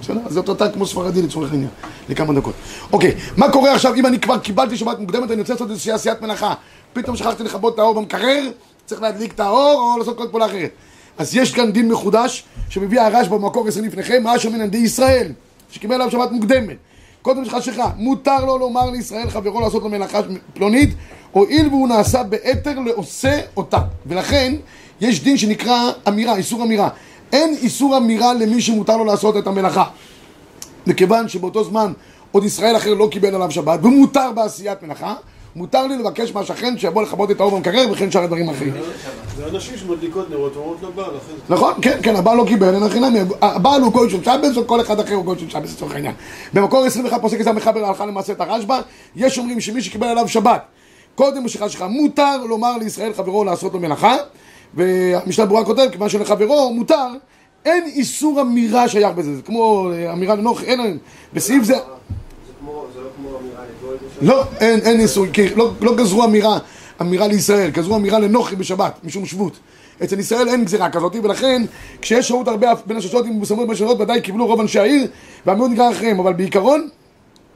בסדר? 0.00 0.20
אז 0.26 0.32
זאת 0.32 0.48
אותה 0.48 0.70
כמו 0.70 0.86
ספרדי 0.86 1.22
לצורך 1.22 1.50
העניין, 1.50 1.70
לכמה 2.08 2.34
דקות. 2.34 2.54
אוקיי, 2.92 3.14
מה 3.36 3.52
קורה 3.52 3.74
עכשיו 3.74 3.94
אם 3.94 4.06
אני 4.06 4.20
כבר 4.20 4.38
קיבלתי 4.38 4.76
שבת 4.76 4.98
מוקדמת, 4.98 5.30
אני 5.30 5.40
רוצה 5.40 5.52
לעשות 5.52 5.70
איזושהי 5.70 5.92
עשיית 5.92 6.22
מלאכה. 6.22 6.54
פתאום 6.92 7.16
שכחתי 7.16 7.42
לכבות 7.42 7.74
את 7.74 7.78
האור 7.78 7.94
במקרר, 7.94 8.42
צריך 8.86 9.02
להדליק 9.02 9.32
את 9.32 9.40
האור 9.40 9.92
או 9.94 9.98
לעשות 9.98 10.16
כל 10.16 10.26
פעולה 10.30 10.46
אחרת. 10.46 10.70
אז 11.18 11.36
יש 11.36 11.52
כאן 11.52 11.72
דין 11.72 11.88
מחודש 11.88 12.44
שמביא 12.68 13.00
הרש 13.00 13.28
במקור 13.28 13.68
עשרים 13.68 13.84
לפניכם, 13.84 14.22
מה 14.22 14.38
שאומר 14.38 14.56
ילדי 14.56 14.78
ישראל, 14.78 15.32
שקיבל 15.70 15.94
עליו 15.94 16.10
שבת 16.10 16.30
מוקדמת. 16.30 16.76
קודם 17.22 17.44
שחשיכה, 17.44 17.90
מותר 17.96 18.44
לו 18.44 18.58
לומר 18.58 18.90
לישראל 18.90 19.30
חברו 19.30 19.60
לעשות 19.60 19.82
לו 19.82 19.88
מלאכה 19.88 20.20
פלונית, 20.54 20.90
הואיל 21.32 21.68
והוא 21.68 21.88
נעשה 21.88 22.22
בהתר 22.22 22.78
לעושה 22.80 23.40
אותה. 23.56 23.78
ולכן, 24.06 24.54
יש 25.00 25.22
דין 25.22 25.36
שנקרא 25.36 25.90
אמירה, 26.08 26.36
איסור 26.36 26.62
אמירה. 26.62 26.88
אין 27.32 27.56
איסור 27.62 27.96
אמירה 27.96 28.34
למי 28.34 28.60
שמותר 28.60 28.96
לו 28.96 29.04
לעשות 29.04 29.36
את 29.36 29.46
המלאכה. 29.46 29.84
מכיוון 30.86 31.28
שבאותו 31.28 31.64
זמן 31.64 31.92
עוד 32.32 32.44
ישראל 32.44 32.76
אחר 32.76 32.94
לא 32.94 33.08
קיבל 33.10 33.34
עליו 33.34 33.50
שבת, 33.50 33.78
ומותר 33.82 34.32
בעשיית 34.32 34.82
מלאכה, 34.82 35.14
מותר 35.58 35.86
לי 35.86 35.96
לבקש 35.98 36.34
מהשכן 36.34 36.78
שיבוא 36.78 37.02
לכבות 37.02 37.30
את 37.30 37.40
האור 37.40 37.50
במקרר 37.56 37.86
וכן 37.92 38.10
שאר 38.10 38.22
הדברים 38.22 38.48
אחרים. 38.48 38.72
זה 39.36 39.46
אנשים 39.46 39.76
שמדליקות 39.78 40.30
נרות 40.30 40.56
ואומרות 40.56 40.76
לבעל, 40.82 41.04
אחרי 41.04 41.16
זה. 41.48 41.54
נכון, 41.54 41.72
כן, 41.82 41.98
כן, 42.02 42.16
הבעל 42.16 42.36
לא 42.36 42.44
קיבל, 42.48 42.74
אין 42.74 42.82
הכי 42.82 43.00
נמי, 43.00 43.18
הבעל 43.42 43.82
הוא 43.82 43.92
גוי 43.92 44.10
של 44.10 44.24
שבס, 44.24 44.56
או 44.56 44.66
כל 44.66 44.80
אחד 44.80 45.00
אחר 45.00 45.14
הוא 45.14 45.24
גוי 45.24 45.38
של 45.38 45.50
שבס 45.50 45.74
לצורך 45.74 45.94
העניין. 45.94 46.14
במקור 46.54 46.84
21 46.84 47.20
פוסק 47.20 47.42
זה 47.42 47.50
המחבר 47.50 47.84
הלכה 47.86 48.06
למעשה 48.06 48.32
את 48.32 48.40
הרשב"א, 48.40 48.80
יש 49.16 49.38
אומרים 49.38 49.60
שמי 49.60 49.82
שקיבל 49.82 50.06
עליו 50.06 50.28
שבת, 50.28 50.62
קודם 51.14 51.44
משיכה 51.44 51.68
שלך. 51.68 51.82
מותר 51.82 52.36
לומר 52.48 52.76
לישראל 52.78 53.12
חברו 53.12 53.44
לעשות 53.44 53.72
לו 53.74 53.80
מלאכה, 53.80 54.16
והמשנה 54.74 55.46
ברורה 55.46 55.64
כותב, 55.64 55.86
כיוון 55.92 56.08
שלחברו 56.08 56.72
מותר, 56.74 57.06
אין 57.64 57.84
איסור 57.86 58.40
אמירה 58.40 58.88
שייך 58.88 59.12
בזה, 59.14 59.36
זה 59.36 59.42
כמו 59.42 59.90
אה, 59.92 60.12
אמירה 60.12 60.34
לנוח, 60.34 60.62
אין, 60.62 60.98
בסעיף 61.32 61.64
זה... 61.64 61.74
זה 61.74 61.80
כמו- 62.60 62.84
זה 62.94 63.00
לא 63.00 63.08
כמו 63.16 63.28
אמירה 63.28 63.62
לגוי 63.80 63.96
בשבת? 63.96 64.07
לא, 64.22 64.44
אין, 64.60 64.80
אין 64.80 65.00
איסור, 65.00 65.26
כי 65.32 65.54
לא, 65.54 65.70
לא 65.80 65.96
גזרו 65.96 66.24
אמירה, 66.24 66.58
אמירה 67.00 67.26
לישראל, 67.26 67.70
גזרו 67.70 67.96
אמירה 67.96 68.18
לנוחי 68.18 68.56
בשבת, 68.56 68.98
משום 69.04 69.26
שבות. 69.26 69.58
אצל 70.04 70.18
ישראל 70.18 70.48
אין 70.48 70.64
גזירה 70.64 70.90
כזאת, 70.90 71.16
ולכן 71.22 71.62
כשיש 72.02 72.28
שורות 72.28 72.48
הרבה 72.48 72.72
בין 72.86 72.96
הששות 72.96 73.26
עם 73.26 73.32
מושמות 73.32 73.66
בין 73.66 73.74
הששות, 73.74 74.00
ודאי 74.00 74.20
קיבלו 74.20 74.46
רוב 74.46 74.60
אנשי 74.60 74.78
העיר, 74.78 75.06
והמיעוט 75.46 75.70
נגרר 75.70 75.90
אחריהם, 75.90 76.20
אבל 76.20 76.32
בעיקרון, 76.32 76.88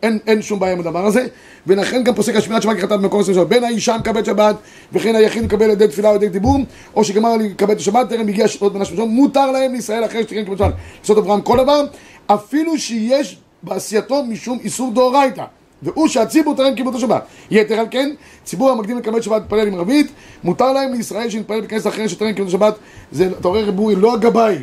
אין, 0.02 0.18
אין 0.26 0.42
שום 0.42 0.58
בעיה 0.58 0.72
עם 0.72 0.80
הדבר 0.80 1.06
הזה, 1.06 1.26
ולכן 1.66 2.04
גם 2.04 2.14
פוסק 2.14 2.36
השמירת 2.36 2.62
שבת 2.62 2.76
ככתב 2.76 2.94
במקור 2.94 3.20
23, 3.20 3.48
בין 3.48 3.64
האישה 3.64 3.96
מקבל 3.98 4.24
שבת, 4.24 4.56
וכן 4.92 5.14
היחיד 5.14 5.42
מקבל 5.42 5.70
ידי 5.70 5.88
תפילה 5.88 6.10
או 6.10 6.14
ידי 6.14 6.28
דיבור, 6.28 6.56
או 6.96 7.04
שגמר 7.04 7.36
לקבל 7.36 7.72
את 7.72 7.78
השבת, 7.78 8.08
טרם 8.08 8.28
הגיע 8.28 8.48
שעות 8.48 8.72
בין 8.72 8.82
השמשות, 8.82 9.08
מותר 9.08 9.50
להם 9.50 9.72
לישראל 9.72 10.04
אחרי 10.04 10.24
קיבל 10.24 10.56
שבת, 10.56 10.74
לעשות 11.00 11.18
אברהם 11.18 11.40
כל 11.40 11.58
דבר, 11.58 11.84
אפילו 12.26 12.78
שיש 12.78 13.38
בעשייתו 13.62 14.24
משום 14.24 14.58
איסור 14.64 14.92
דאורייתא. 14.94 15.44
והוא 15.82 16.08
שהציבור 16.08 16.56
טרם 16.56 16.74
קיבלו 16.74 16.90
את 16.90 16.96
השבת. 16.96 17.26
יתר 17.50 17.74
על 17.74 17.86
כן, 17.90 18.10
ציבור 18.44 18.70
המקדים 18.70 18.98
לקבל 18.98 19.20
שבת 19.20 19.42
מתפלל 19.42 19.66
עם 19.66 19.74
רבית, 19.74 20.12
מותר 20.44 20.72
להם 20.72 20.92
לישראל 20.92 21.30
שנתפלל 21.30 21.60
בכנסת 21.60 21.86
אחרת 21.86 22.10
שטרם 22.10 22.32
קיבלו 22.32 22.44
את 22.44 22.48
השבת, 22.48 22.74
זה, 23.12 23.28
אתה 23.40 23.48
רואה 23.48 23.60
ריבוי, 23.60 23.94
לא 23.94 24.14
הגבאי, 24.14 24.58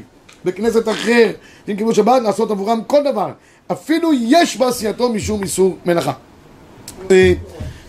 בכנסת 0.46 0.90
אחר, 0.90 1.32
אם 1.70 1.76
קיבלו 1.76 1.96
שבת, 1.96 2.22
לעשות 2.22 2.52
עבורם 2.52 2.82
כל 2.88 3.04
דבר. 3.04 3.32
אפילו 3.72 4.10
יש 4.14 4.58
בעשייתו 4.58 5.10
משום 5.10 5.44
איסור 5.44 5.78
מלאכה. 5.86 6.14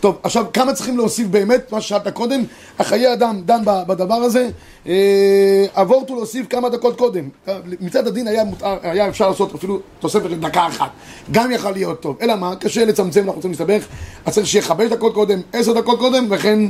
אה, 0.01 0.03
טוב, 0.03 0.19
עכשיו 0.23 0.47
כמה 0.53 0.73
צריכים 0.73 0.97
להוסיף 0.97 1.27
באמת, 1.27 1.73
מה 1.73 1.81
ששאלת 1.81 2.09
קודם, 2.09 2.45
החיי 2.79 3.13
אדם 3.13 3.41
דן 3.45 3.61
בדבר 3.65 4.15
הזה, 4.15 4.49
אה, 4.87 5.67
אבורטו 5.75 6.15
להוסיף 6.15 6.47
כמה 6.51 6.69
דקות 6.69 6.99
קודם. 6.99 7.29
אה, 7.49 7.59
מצד 7.81 8.07
הדין 8.07 8.29
היה, 8.29 8.45
מותר, 8.45 8.77
היה 8.83 9.09
אפשר 9.09 9.29
לעשות 9.29 9.55
אפילו 9.55 9.81
תוספת 9.99 10.31
לדקה 10.31 10.67
אחת, 10.67 10.91
גם 11.31 11.53
יכל 11.53 11.71
להיות 11.71 12.01
טוב. 12.01 12.17
אלא 12.21 12.37
מה, 12.37 12.57
קשה 12.57 12.85
לצמצם, 12.85 13.21
אנחנו 13.21 13.35
רוצים 13.35 13.51
להסתבך, 13.51 13.87
אז 14.25 14.35
צריך 14.35 14.47
שיהיה 14.47 14.63
חמש 14.63 14.91
דקות 14.91 15.15
קודם, 15.15 15.41
עשר 15.53 15.73
דקות 15.73 15.99
קודם, 15.99 16.27
וכן 16.31 16.61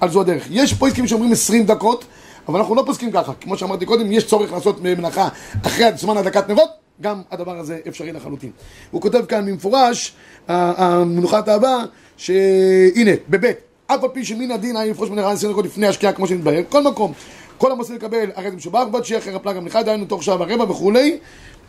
על 0.00 0.10
זו 0.10 0.20
הדרך. 0.20 0.46
יש 0.50 0.74
פוסקים 0.74 1.06
שאומרים 1.06 1.32
עשרים 1.32 1.66
דקות, 1.66 2.04
אבל 2.48 2.58
אנחנו 2.58 2.74
לא 2.74 2.82
פוסקים 2.86 3.12
ככה. 3.12 3.32
כמו 3.40 3.56
שאמרתי 3.56 3.86
קודם, 3.86 4.12
יש 4.12 4.26
צורך 4.26 4.52
לעשות 4.52 4.82
מלאכה 4.82 5.28
אחרי 5.66 5.86
זמן 5.96 6.16
הדקת 6.16 6.48
נרות, 6.48 6.70
גם 7.00 7.22
הדבר 7.30 7.58
הזה 7.58 7.78
אפשרי 7.88 8.12
לחלוטין. 8.12 8.50
הוא 8.90 9.02
כותב 9.02 9.24
כאן 9.28 9.46
במפורש, 9.46 10.12
המנוחת 10.48 11.48
האהבה, 11.48 11.76
שהנה, 12.20 13.10
בבית, 13.28 13.56
אף 13.86 14.04
על 14.04 14.08
פי 14.12 14.24
שמן 14.24 14.50
הדין 14.50 14.76
היה 14.76 14.90
לפרוש 14.90 15.10
מנהרה 15.10 15.32
עשרים 15.32 15.52
דקות 15.52 15.64
לפני 15.64 15.86
השקיעה 15.86 16.12
כמו 16.12 16.26
שנתבהר, 16.26 16.62
כל 16.68 16.82
מקום, 16.82 17.12
כל 17.58 17.72
המסלול 17.72 17.98
לקבל 17.98 18.30
הרי 18.34 18.50
זה 18.50 18.56
משובח 18.56 18.82
בת 18.92 19.02
אחרי 19.18 19.34
הפלג 19.34 19.56
המליחה, 19.56 19.82
דהיינו 19.82 20.04
תוך 20.04 20.22
שעה 20.22 20.36
ורבע 20.40 20.70
וכולי, 20.70 21.18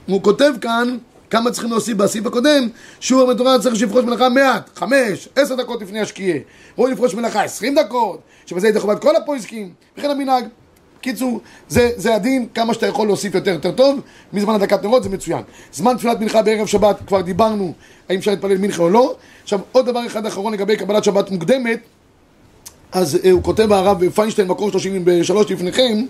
הוא 0.05 0.23
כותב 0.23 0.51
כאן 0.61 0.97
כמה 1.29 1.51
צריכים 1.51 1.71
להוסיף 1.71 1.97
בסעיף 1.97 2.25
הקודם, 2.25 2.67
שיעור 2.99 3.31
המתורה 3.31 3.59
צריך 3.59 3.75
שיפרוש 3.75 4.05
מלאכה 4.05 4.29
מעט, 4.29 4.69
חמש, 4.75 5.29
עשר 5.35 5.55
דקות 5.55 5.81
לפני 5.81 5.99
השקיעה, 5.99 6.37
ראוי 6.77 6.91
לפרוש 6.91 7.15
מלאכה 7.15 7.43
עשרים 7.43 7.75
דקות, 7.75 8.19
שבזה 8.45 8.67
ידי 8.67 8.79
חובת 8.79 9.01
כל 9.01 9.15
הפויסקים, 9.15 9.73
וכן 9.97 10.09
המנהג. 10.09 10.43
קיצור, 11.01 11.39
זה, 11.69 11.89
זה 11.95 12.15
הדין, 12.15 12.47
כמה 12.53 12.73
שאתה 12.73 12.87
יכול 12.87 13.07
להוסיף 13.07 13.35
יותר 13.35 13.51
יותר 13.51 13.71
טוב, 13.71 13.99
מזמן 14.33 14.53
הדקת 14.53 14.83
נרות 14.83 15.03
זה 15.03 15.09
מצוין. 15.09 15.41
זמן 15.73 15.97
תפילת 15.97 16.19
מנחה 16.19 16.41
בערב 16.41 16.67
שבת, 16.67 16.97
כבר 17.07 17.21
דיברנו 17.21 17.73
האם 18.09 18.17
אפשר 18.17 18.31
להתפלל 18.31 18.57
מנחה 18.57 18.83
או 18.83 18.89
לא. 18.89 19.15
עכשיו, 19.43 19.59
עוד 19.71 19.85
דבר 19.85 20.05
אחד 20.05 20.25
אחרון 20.25 20.53
לגבי 20.53 20.77
קבלת 20.77 21.03
שבת 21.03 21.31
מוקדמת, 21.31 21.79
אז 22.91 23.19
אה, 23.23 23.31
הוא 23.31 23.43
כותב 23.43 23.71
הרב 23.71 24.09
פיינשטיין, 24.09 24.47
מקור 24.47 24.71
33 24.71 25.51
לפניכם, 25.51 26.05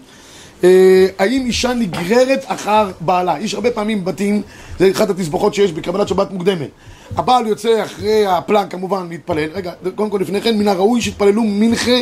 אה, 0.63 1.08
האם 1.19 1.45
אישה 1.45 1.73
נגררת 1.73 2.43
אחר 2.45 2.91
בעלה? 2.99 3.36
יש 3.39 3.54
הרבה 3.54 3.71
פעמים 3.71 4.06
בתים, 4.06 4.41
זה 4.80 4.91
אחת 4.91 5.10
התסבוכות 5.10 5.54
שיש 5.54 5.71
בקבלת 5.71 6.08
שבת 6.08 6.32
מוקדמת. 6.32 6.69
הבעל 7.17 7.47
יוצא 7.47 7.84
אחרי 7.84 8.25
הפלאג 8.25 8.69
כמובן 8.69 9.08
להתפלל, 9.10 9.49
רגע, 9.54 9.71
קודם 9.95 10.10
כל 10.10 10.17
לפני 10.21 10.41
כן, 10.41 10.58
מן 10.58 10.67
הראוי 10.67 11.01
שיתפללו 11.01 11.43
מנחה, 11.43 11.97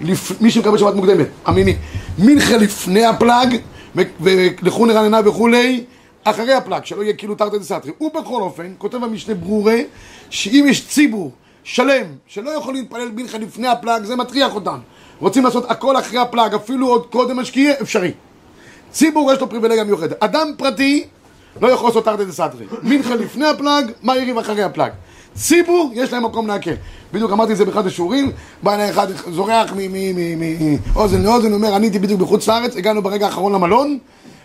לפ... 0.00 0.40
מי 0.40 0.50
שמקבל 0.50 0.78
שבת 0.78 0.94
מוקדמת, 0.94 1.26
אמיני, 1.48 1.76
מנחה 2.18 2.56
לפני 2.56 3.04
הפלאג, 3.04 3.56
ולכו 4.20 4.86
נרננה 4.86 5.20
וכולי, 5.24 5.84
אחרי 6.24 6.54
הפלאג, 6.54 6.84
שלא 6.84 7.02
יהיה 7.02 7.14
כאילו 7.14 7.34
תרתי 7.34 7.58
דסתרי. 7.58 7.92
הוא 7.98 8.10
בכל 8.14 8.42
אופן, 8.42 8.72
כותב 8.78 9.04
המשנה 9.04 9.34
ברורה, 9.34 9.76
שאם 10.30 10.64
יש 10.68 10.88
ציבור 10.88 11.32
שלם, 11.64 12.04
שלא 12.26 12.50
יכול 12.50 12.74
להתפלל 12.74 13.08
מנחה 13.14 13.38
לפני 13.38 13.68
הפלאג, 13.68 14.04
זה 14.04 14.16
מטריח 14.16 14.54
אותם. 14.54 14.78
רוצים 15.20 15.44
לעשות 15.44 15.70
הכל 15.70 15.98
אחרי 15.98 16.18
הפלאג, 16.18 16.54
אפילו 16.54 16.88
עוד 16.88 17.06
קודם 17.06 17.38
השקיעה, 17.38 17.72
אפשרי. 17.82 18.12
ציבור 18.92 19.32
יש 19.32 19.40
לו 19.40 19.48
פריבילגיה 19.48 19.84
מיוחדת. 19.84 20.22
אדם 20.22 20.48
פרטי 20.56 21.04
לא 21.60 21.68
יכול 21.68 21.88
לעשות 21.88 22.04
תרתי 22.04 22.24
דסתרי. 22.24 22.66
מנחה 22.82 23.14
לפני 23.14 23.46
הפלאג, 23.46 23.90
מה 24.02 24.16
יריב 24.16 24.38
אחרי 24.38 24.62
הפלאג. 24.62 24.92
ציבור, 25.38 25.90
יש 25.94 26.12
להם 26.12 26.24
מקום 26.24 26.46
להקל. 26.46 26.74
בדיוק 27.12 27.32
אמרתי 27.32 27.52
את 27.52 27.56
זה 27.56 27.64
באחד 27.64 27.86
השיעורים, 27.86 28.32
בא 28.62 28.74
אליי 28.74 28.90
אחד 28.90 29.06
זורח 29.32 29.72
מאוזן 30.94 31.22
לאוזן, 31.22 31.52
אומר, 31.52 31.76
אני 31.76 31.86
הייתי 31.86 31.98
בדיוק 31.98 32.20
בחוץ 32.20 32.48
לארץ, 32.48 32.76
הגענו 32.76 33.02
ברגע 33.02 33.26
האחרון 33.26 33.52
למלון, 33.52 33.98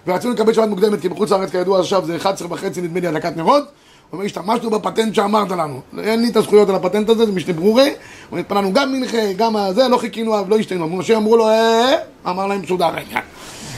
ורצינו 0.07 0.33
לקבל 0.33 0.53
שבת 0.53 0.69
מוקדמת, 0.69 1.01
כי 1.01 1.09
בחוץ 1.09 1.31
לארץ 1.31 1.49
כידוע 1.49 1.79
עכשיו 1.79 2.05
זה 2.05 2.15
11 2.15 2.47
וחצי 2.51 2.81
נדמה 2.81 2.99
לי 2.99 3.07
הדלקת 3.07 3.37
נרות. 3.37 3.63
הוא 3.63 4.17
אומר, 4.17 4.25
השתמשנו 4.25 4.69
בפטנט 4.69 5.15
שאמרת 5.15 5.51
לנו. 5.51 5.81
אין 5.99 6.21
לי 6.21 6.29
את 6.29 6.35
הזכויות 6.35 6.69
על 6.69 6.75
הפטנט 6.75 7.09
הזה, 7.09 7.25
זה 7.25 7.31
משנה 7.31 7.53
ברורה. 7.53 7.85
הוא 8.29 8.39
התפללנו 8.39 8.73
גם 8.73 8.93
מנחה, 8.93 9.33
גם 9.37 9.55
זה, 9.75 9.87
לא 9.87 9.97
חיכינו, 9.97 10.35
לא 10.47 10.57
השתנו. 10.57 10.89
משה 10.89 11.17
אמרו 11.17 11.37
לו, 11.37 11.49
אה, 11.49 11.95
אמר 12.27 12.47
להם, 12.47 12.61
מסודר 12.61 12.85
העניין. 12.85 13.23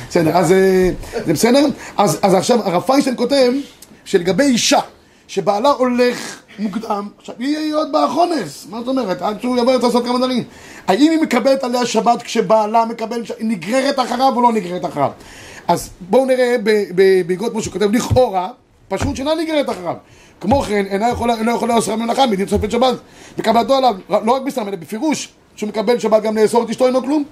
בסדר, 0.10 0.38
אז 0.38 0.52
אה, 0.52 0.90
זה 1.26 1.34
בסדר? 1.34 1.66
אז 1.98 2.34
עכשיו 2.34 2.60
הרב 2.64 2.82
פיינשטיין 2.82 3.16
כותב 3.18 3.52
שלגבי 4.06 4.44
אישה 4.44 4.80
שבעלה 5.28 5.70
הולך 5.70 6.45
מוקדם, 6.60 7.10
עכשיו 7.18 7.36
היא 7.40 7.76
עוד 7.76 7.92
באחונס, 7.92 8.68
מה 8.70 8.80
זאת 8.80 8.88
אומרת? 8.88 9.22
עד 9.22 9.42
שהוא 9.42 9.58
יבוא 9.58 9.74
לעשות 9.74 10.06
כמה 10.06 10.18
דברים. 10.18 10.44
האם 10.88 11.12
היא 11.12 11.22
מקבלת 11.22 11.64
עליה 11.64 11.86
שבת 11.86 12.22
כשבעלה 12.22 12.86
מקבל, 12.86 13.24
היא 13.40 13.48
נגררת 13.48 14.00
אחריו 14.00 14.34
או 14.36 14.42
לא 14.42 14.54
נגררת 14.54 14.86
אחריו? 14.86 15.12
אז 15.68 15.90
בואו 16.10 16.26
נראה 16.26 16.56
בעקבות 17.26 17.54
מה 17.54 17.62
שהוא 17.62 17.74
כותב, 17.74 17.92
לכאורה, 17.92 18.50
פשוט 18.88 19.16
שאינה 19.16 19.36
נגררת 19.36 19.70
אחריו. 19.70 19.96
כמו 20.42 20.62
כן, 20.62 20.86
אינה 20.90 21.10
יכולה, 21.10 21.34
אינה 21.34 21.52
יכולה 21.52 21.76
לאסור 21.76 21.96
מלאכה 21.96 22.26
מדין 22.26 22.46
תוספת 22.46 22.72
שבת, 22.72 22.96
וקבלתו 23.38 23.76
עליו, 23.76 23.96
לא 24.10 24.32
רק 24.32 24.42
בסתם, 24.42 24.68
אלא 24.68 24.76
בפירוש, 24.76 25.30
שהוא 25.56 25.70
מקבל 25.70 26.00
שבת 26.00 26.24
גם 26.24 26.38
לאסור 26.38 26.64
את 26.64 26.70
אשתו 26.70 26.88
אינו 26.88 27.02
כלום, 27.02 27.24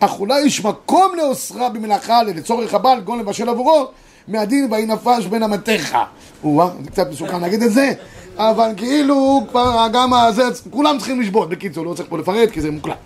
אך 0.00 0.20
אולי 0.20 0.40
יש 0.40 0.64
מקום 0.64 1.12
לאוסרה 1.16 1.68
במלאכה 1.68 2.22
לצורך 2.22 2.74
הבעל, 2.74 3.00
גון 3.00 3.18
לבשל 3.18 3.48
עבורו, 3.48 3.86
מהדין 4.28 4.68
ויהי 4.70 4.86
נפש 4.86 5.26
בין 5.26 5.42
המתך. 5.42 5.98
או 6.44 6.70
זה 6.84 6.90
קצת 6.90 7.10
מסוכן 7.10 7.40
להגיד 7.40 7.62
את 7.62 7.72
זה, 7.72 7.92
אבל 8.38 8.70
כאילו 8.76 9.46
כבר 9.50 9.86
גם 9.92 10.14
הזה, 10.14 10.42
כולם 10.70 10.98
צריכים 10.98 11.20
לשבות, 11.20 11.48
בקיצור, 11.48 11.84
לא 11.84 11.94
צריך 11.94 12.08
פה 12.08 12.18
לפרט 12.18 12.50
כי 12.50 12.60
זה 12.60 12.70
מוקלט. 12.70 12.96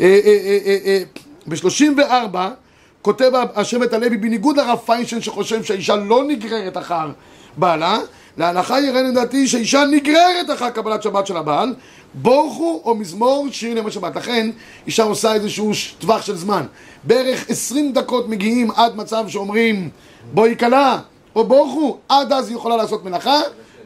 אה, 0.00 0.20
אה, 0.24 0.58
אה, 0.66 0.78
אה, 0.84 1.02
ב-34 1.46 2.36
כותב 3.02 3.30
השבט 3.54 3.92
הלוי, 3.92 4.16
בניגוד 4.16 4.56
לרב 4.56 4.78
פיינשטיין 4.86 5.22
שחושב 5.22 5.62
שהאישה 5.62 5.96
לא 5.96 6.24
נגררת 6.24 6.76
אחר 6.76 7.10
בעלה, 7.56 7.98
להלכה 8.36 8.80
יראה 8.80 9.02
לדעתי 9.02 9.48
שהאישה 9.48 9.84
נגררת 9.90 10.50
אחר 10.54 10.70
קבלת 10.70 11.02
שבת 11.02 11.26
של 11.26 11.36
הבעל, 11.36 11.74
בורכו 12.14 12.82
או 12.84 12.94
מזמור 12.94 13.46
שיר 13.50 13.74
ליום 13.74 13.86
השבת. 13.86 14.16
לכן 14.16 14.50
אישה 14.86 15.02
עושה 15.02 15.34
איזשהו 15.34 15.70
טווח 15.98 16.22
של 16.22 16.36
זמן. 16.36 16.66
בערך 17.04 17.50
20 17.50 17.92
דקות 17.92 18.28
מגיעים 18.28 18.70
עד 18.70 18.96
מצב 18.96 19.24
שאומרים 19.28 19.90
בואי 20.32 20.56
כלה 20.58 20.98
או 21.36 21.44
בורכו, 21.44 21.98
עד 22.08 22.32
אז 22.32 22.48
היא 22.48 22.56
יכולה 22.56 22.76
לעשות 22.76 23.04
מלאכה, 23.04 23.40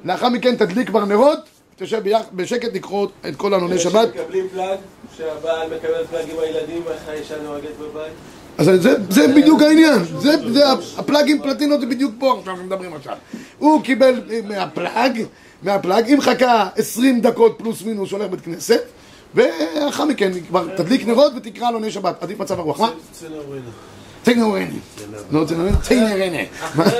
לאחר 0.06 0.28
מכן 0.28 0.56
תדליק 0.56 0.88
כבר 0.88 1.04
נרות, 1.04 1.38
תשב 1.76 2.02
בשקט 2.32 2.74
לקרוא 2.74 3.08
את 3.28 3.36
כל 3.36 3.54
ענוני 3.54 3.78
שבת. 3.78 4.08
מקבלים 4.08 4.48
פלאג, 4.52 4.78
שהבעל 5.16 5.66
מקבל 5.66 6.06
פלאג 6.10 6.30
עם 6.30 6.36
הילדים, 6.38 6.82
איך 6.88 7.08
האישה 7.08 7.34
נוהגת 7.42 7.68
בבית? 7.80 8.12
אז 8.58 8.66
זה, 8.66 8.94
זה 9.10 9.28
בדיוק 9.28 9.62
העניין, 9.62 10.04
זה, 10.18 10.52
זה 10.52 10.64
הפלאגים 10.96 11.42
פלטינות 11.42 11.80
זה 11.80 11.86
בדיוק 11.86 12.12
פה 12.18 12.36
עכשיו 12.38 12.56
שמדברים 12.56 12.94
עכשיו. 12.94 13.16
הוא 13.58 13.82
קיבל 13.82 14.20
מהפלאג, 14.44 15.22
מהפלאג, 15.62 16.10
אם 16.10 16.20
חכה 16.20 16.68
20 16.76 17.20
דקות 17.20 17.54
פלוס 17.58 17.82
מינוס 17.82 18.08
שהולך 18.08 18.30
בית 18.30 18.40
כנסת, 18.40 18.82
ואחר 19.34 20.04
מכן 20.04 20.32
כבר 20.48 20.76
תדליק 20.76 21.06
נרות 21.06 21.32
ותקרא 21.36 21.70
לו 21.70 21.78
נר 21.78 21.90
שבת, 21.90 22.22
עדיף 22.22 22.38
מצב 22.40 22.58
הרוח, 22.58 22.80
מה? 22.80 22.90
צנעורנה. 23.12 23.70
תנורני. 24.22 24.78
לא. 25.32 25.44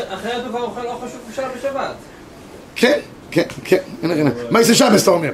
אחרי 0.09 0.33
הדבר 0.33 0.63
אוכל 0.63 0.83
לא 0.83 1.01
חשוב 1.05 1.51
בשבת. 1.59 1.95
כן, 2.77 2.99
כן, 3.31 3.43
כן, 3.65 3.79
הנה, 4.03 4.15
הנה. 4.15 4.31
מה 4.51 4.61
יעשה 4.61 4.75
שבס 4.75 5.03
אתה 5.03 5.11
אומר? 5.11 5.33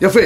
יפה. 0.00 0.20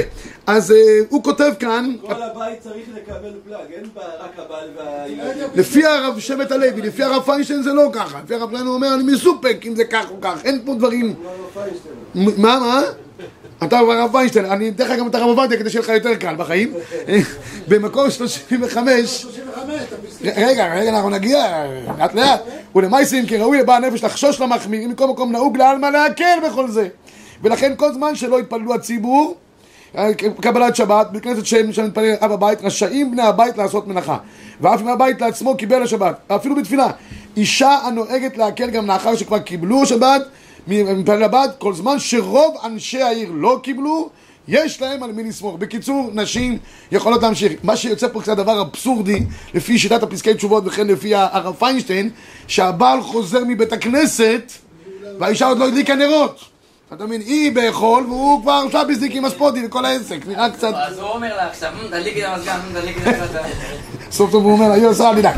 אז 0.47 0.71
אה, 0.71 0.77
הוא 1.09 1.23
כותב 1.23 1.51
כאן, 1.59 1.95
כל 2.01 2.21
הבית 2.21 2.59
צריך 2.59 2.85
לקבל 2.95 3.31
פלאג, 3.47 3.71
אין 3.73 3.83
רק 4.19 4.31
הבעל 4.37 4.69
והילדים. 4.77 5.47
לפי 5.55 5.85
הרב 5.85 6.19
שבט 6.19 6.51
הלוי, 6.51 6.81
לפי 6.81 7.03
הרב 7.03 7.23
פיינשטיין 7.23 7.63
זה 7.63 7.73
לא 7.73 7.89
ככה. 7.93 8.19
לפי 8.23 8.33
הרב 8.33 8.49
פיינשטיין 8.49 8.67
הוא 8.67 8.75
אומר, 8.75 8.93
אני 8.93 9.03
מסופק 9.03 9.57
אם 9.65 9.75
זה 9.75 9.85
כך 9.85 10.05
או 10.11 10.21
כך. 10.21 10.45
אין 10.45 10.61
פה 10.65 10.73
דברים... 10.73 11.15
מה, 12.15 12.31
מה? 12.37 12.81
אתה 13.63 13.79
הרב 13.79 14.15
ויינשטיין, 14.15 14.45
אני 14.45 14.69
אתן 14.69 14.83
לך 14.83 14.99
גם 14.99 15.07
את 15.07 15.15
הרב 15.15 15.27
עובדיה 15.27 15.59
כדי 15.59 15.69
שיהיה 15.69 15.83
לך 15.83 15.89
יותר 15.89 16.15
קל 16.15 16.35
בחיים. 16.35 16.73
במקור 17.67 18.09
35, 18.09 19.21
35, 19.21 19.81
אתה 19.87 19.95
פסקי. 20.07 20.29
רגע, 20.29 20.73
רגע, 20.75 20.89
אנחנו 20.89 21.09
נגיע, 21.09 21.65
לאט 21.99 22.13
לאט. 22.13 22.41
ולמעשים 22.75 23.25
כי 23.25 23.37
ראוי 23.37 23.59
לבעל 23.59 23.87
נפש 23.87 24.03
לחשוש 24.03 24.41
למחמירים, 24.41 24.89
מכל 24.89 25.07
מקום 25.07 25.31
נהוג 25.31 25.57
לעלמא 25.57 25.87
להקל 25.87 26.39
בכל 26.47 26.71
זה. 26.71 26.87
ולכן 27.43 27.73
כל 27.77 27.93
זמן 27.93 28.15
שלא 28.15 28.39
יתפללו 28.39 28.73
הציבור, 28.73 29.35
קבלת 30.41 30.75
שבת, 30.75 31.07
בכנסת 31.11 31.45
שם 31.45 31.73
שמתפלל 31.73 32.13
אב 32.21 32.31
הבית, 32.31 32.61
רשאים 32.63 33.11
בני 33.11 33.21
הבית 33.21 33.57
לעשות 33.57 33.87
מנחה. 33.87 34.17
ואף 34.61 34.81
אם 34.81 34.87
הבית 34.87 35.21
לעצמו 35.21 35.57
קיבל 35.57 35.83
השבת, 35.83 36.15
אפילו 36.27 36.55
בתפילה. 36.55 36.87
אישה 37.37 37.71
הנוהגת 37.71 38.37
להקל 38.37 38.69
גם 38.69 38.87
לאחר 38.87 39.15
שכבר 39.15 39.39
קיבלו 39.39 39.83
השבת, 39.83 40.21
מתפלל 40.69 41.23
הבת, 41.23 41.55
כל 41.57 41.73
זמן 41.73 41.99
שרוב 41.99 42.55
אנשי 42.65 43.01
העיר 43.01 43.31
לא 43.33 43.59
קיבלו, 43.63 44.09
יש 44.47 44.81
להם 44.81 45.03
על 45.03 45.11
מי 45.11 45.23
לסמוך. 45.23 45.55
בקיצור, 45.55 46.09
נשים 46.13 46.57
יכולות 46.91 47.23
להמשיך. 47.23 47.53
מה 47.63 47.75
שיוצא 47.77 48.07
פה 48.07 48.21
קצת 48.21 48.37
דבר 48.37 48.61
אבסורדי, 48.61 49.23
לפי 49.53 49.79
שיטת 49.79 50.03
הפסקי 50.03 50.33
תשובות 50.33 50.63
וכן 50.67 50.87
לפי 50.87 51.15
הרב 51.15 51.55
פיינשטיין, 51.59 52.09
שהבעל 52.47 53.01
חוזר 53.01 53.43
מבית 53.47 53.73
הכנסת 53.73 54.51
והאישה 55.19 55.47
עוד 55.47 55.57
לא 55.57 55.67
הדליקה 55.67 55.95
נרות. 55.95 56.39
אתה 56.93 57.05
מבין, 57.05 57.21
היא 57.21 57.51
באכול 57.51 58.03
והוא 58.03 58.41
כבר 58.41 58.61
עכשיו 58.65 58.85
הזדיק 58.89 59.15
עם 59.15 59.25
הספוטי 59.25 59.65
וכל 59.65 59.85
העסק, 59.85 60.17
נראה 60.27 60.49
קצת... 60.49 60.73
אז 60.73 60.99
הוא 60.99 61.09
אומר 61.09 61.35
לה 61.35 61.47
עכשיו, 61.47 61.71
"מ, 61.83 61.87
תדליקי 61.87 62.25
את 62.25 62.29
המזגן, 62.33 62.59
תדליקי 62.73 62.99
את 62.99 63.07
המזגן. 63.07 63.49
סוף 64.11 64.31
טוב 64.31 64.43
הוא 64.43 64.51
אומר 64.53 64.67
לה, 64.69 64.89
עשה 64.89 65.09
אל 65.09 65.15
תדאג. 65.15 65.35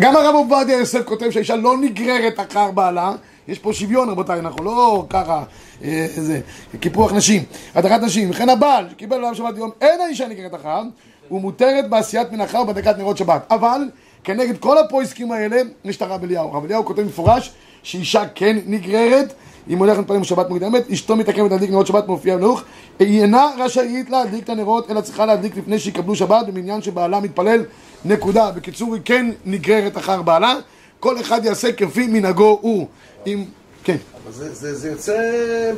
גם 0.00 0.16
הרב 0.16 0.34
עובדיה 0.34 0.78
יוסף 0.78 1.04
כותב 1.04 1.30
שהאישה 1.30 1.56
לא 1.56 1.76
נגררת 1.76 2.40
אחר 2.50 2.70
בעלה, 2.70 3.12
יש 3.48 3.58
פה 3.58 3.72
שוויון 3.72 4.10
רבותיי, 4.10 4.38
אנחנו 4.38 4.64
לא 4.64 5.06
ככה, 5.10 5.44
אה, 5.84 6.06
זה, 6.16 6.40
קיפוח 6.80 7.12
נשים, 7.12 7.42
הדרת 7.74 8.02
נשים, 8.02 8.30
וכן 8.30 8.48
הבעל 8.48 8.86
שקיבל 8.90 9.16
עליו 9.16 9.34
שבת 9.34 9.56
יום, 9.56 9.70
אין 9.80 10.00
האישה 10.00 10.28
נגררת 10.28 10.54
אחריו, 10.54 10.84
הוא 11.28 11.40
מותרת 11.40 11.88
בעשיית 11.88 12.32
מנחה 12.32 12.60
ובדקת 12.60 12.98
נרות 12.98 13.16
שבת, 13.16 13.42
אבל 13.50 13.80
כנגד 14.24 14.58
כל 14.58 14.78
הפויסקים 14.78 15.32
האלה, 15.32 15.60
יש 15.84 15.96
את 15.96 16.02
הרב 16.02 16.24
אליהו, 16.24 16.48
הרב 16.48 16.64
אליהו 16.64 16.84
כותב 16.84 17.02
מפורש 17.02 17.52
שאישה 17.82 18.22
כן 18.34 18.56
נגררת 18.66 19.32
אם 19.68 19.78
הולכת 19.78 19.98
להתפלל 19.98 20.18
בשבת 20.18 20.48
מוקדמת, 20.48 20.90
אשתו 20.90 21.16
מתעכבת 21.16 21.50
להדליק 21.50 21.70
נרות 21.70 21.86
שבת 21.86 22.08
מופיע 22.08 22.36
בנוך, 22.36 22.62
היא 22.98 23.22
אינה 23.22 23.50
רשאית 23.58 24.10
להדליק 24.10 24.44
את 24.44 24.48
הנרות, 24.48 24.90
אלא 24.90 25.00
צריכה 25.00 25.26
להדליק 25.26 25.56
לפני 25.56 25.78
שיקבלו 25.78 26.16
שבת, 26.16 26.46
במניין 26.46 26.82
שבעלה 26.82 27.20
מתפלל, 27.20 27.64
נקודה. 28.04 28.50
בקיצור, 28.50 28.94
היא 28.94 29.02
כן 29.04 29.30
נגררת 29.44 29.96
אחר 29.96 30.22
בעלה, 30.22 30.54
כל 31.00 31.20
אחד 31.20 31.44
יעשה 31.44 31.72
כפי 31.72 32.06
מנהגו 32.06 32.58
הוא. 32.62 32.86
אם... 33.26 33.44
כן. 33.84 33.96
אבל 34.24 34.32
זה, 34.32 34.54
זה, 34.54 34.74
זה 34.74 34.88
יוצא 34.88 35.16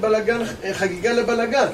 בלגן, 0.01 0.41
חגיגה 0.73 1.13
לבלגן. 1.13 1.67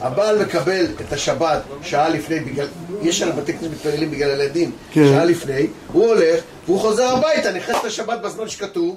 הבעל 0.00 0.42
מקבל 0.42 0.86
את 1.00 1.12
השבת 1.12 1.62
שעה 1.82 2.08
לפני, 2.08 2.40
בגלל, 2.40 2.66
יש 3.02 3.22
על 3.22 3.32
בתי 3.32 3.52
כנסת 3.52 3.72
מתפללים 3.72 4.10
בגלל 4.10 4.30
הילדים, 4.30 4.70
כן. 4.92 5.04
שעה 5.04 5.24
לפני, 5.24 5.66
הוא 5.92 6.06
הולך, 6.06 6.40
והוא 6.66 6.80
חוזר 6.80 7.16
הביתה, 7.16 7.52
נכנס 7.52 7.84
לשבת 7.84 8.20
בזמן 8.20 8.48
שכתוב, 8.48 8.96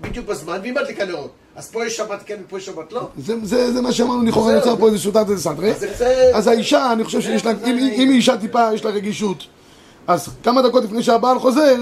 בדיוק 0.00 0.26
בזמן, 0.26 0.58
והיא 0.62 0.72
מדליקה 0.72 1.04
נרות. 1.04 1.30
אז 1.56 1.70
פה 1.70 1.86
יש 1.86 1.96
שבת 1.96 2.22
כן 2.26 2.36
ופה 2.46 2.58
יש 2.58 2.66
שבת 2.66 2.92
לא. 2.92 3.08
זה, 3.18 3.34
זה, 3.42 3.72
זה 3.72 3.80
מה 3.80 3.92
שאמרנו, 3.92 4.24
לכאורה 4.24 4.52
יוצר 4.52 4.76
פה 4.76 4.86
איזה 4.86 4.98
שוטת 4.98 5.24
איזה 5.30 5.42
סנטרה. 5.42 5.70
אז 6.34 6.46
האישה, 6.46 6.92
אני 6.92 7.04
חושב 7.04 7.20
שיש 7.20 7.44
לה, 7.44 7.52
אם 7.64 7.76
היא 7.76 8.10
אישה 8.10 8.36
טיפה, 8.36 8.68
יש 8.74 8.84
לה 8.84 8.90
רגישות, 8.90 9.46
אז 10.06 10.28
כמה 10.42 10.62
דקות 10.62 10.84
לפני 10.84 11.02
שהבעל 11.02 11.38
חוזר, 11.38 11.76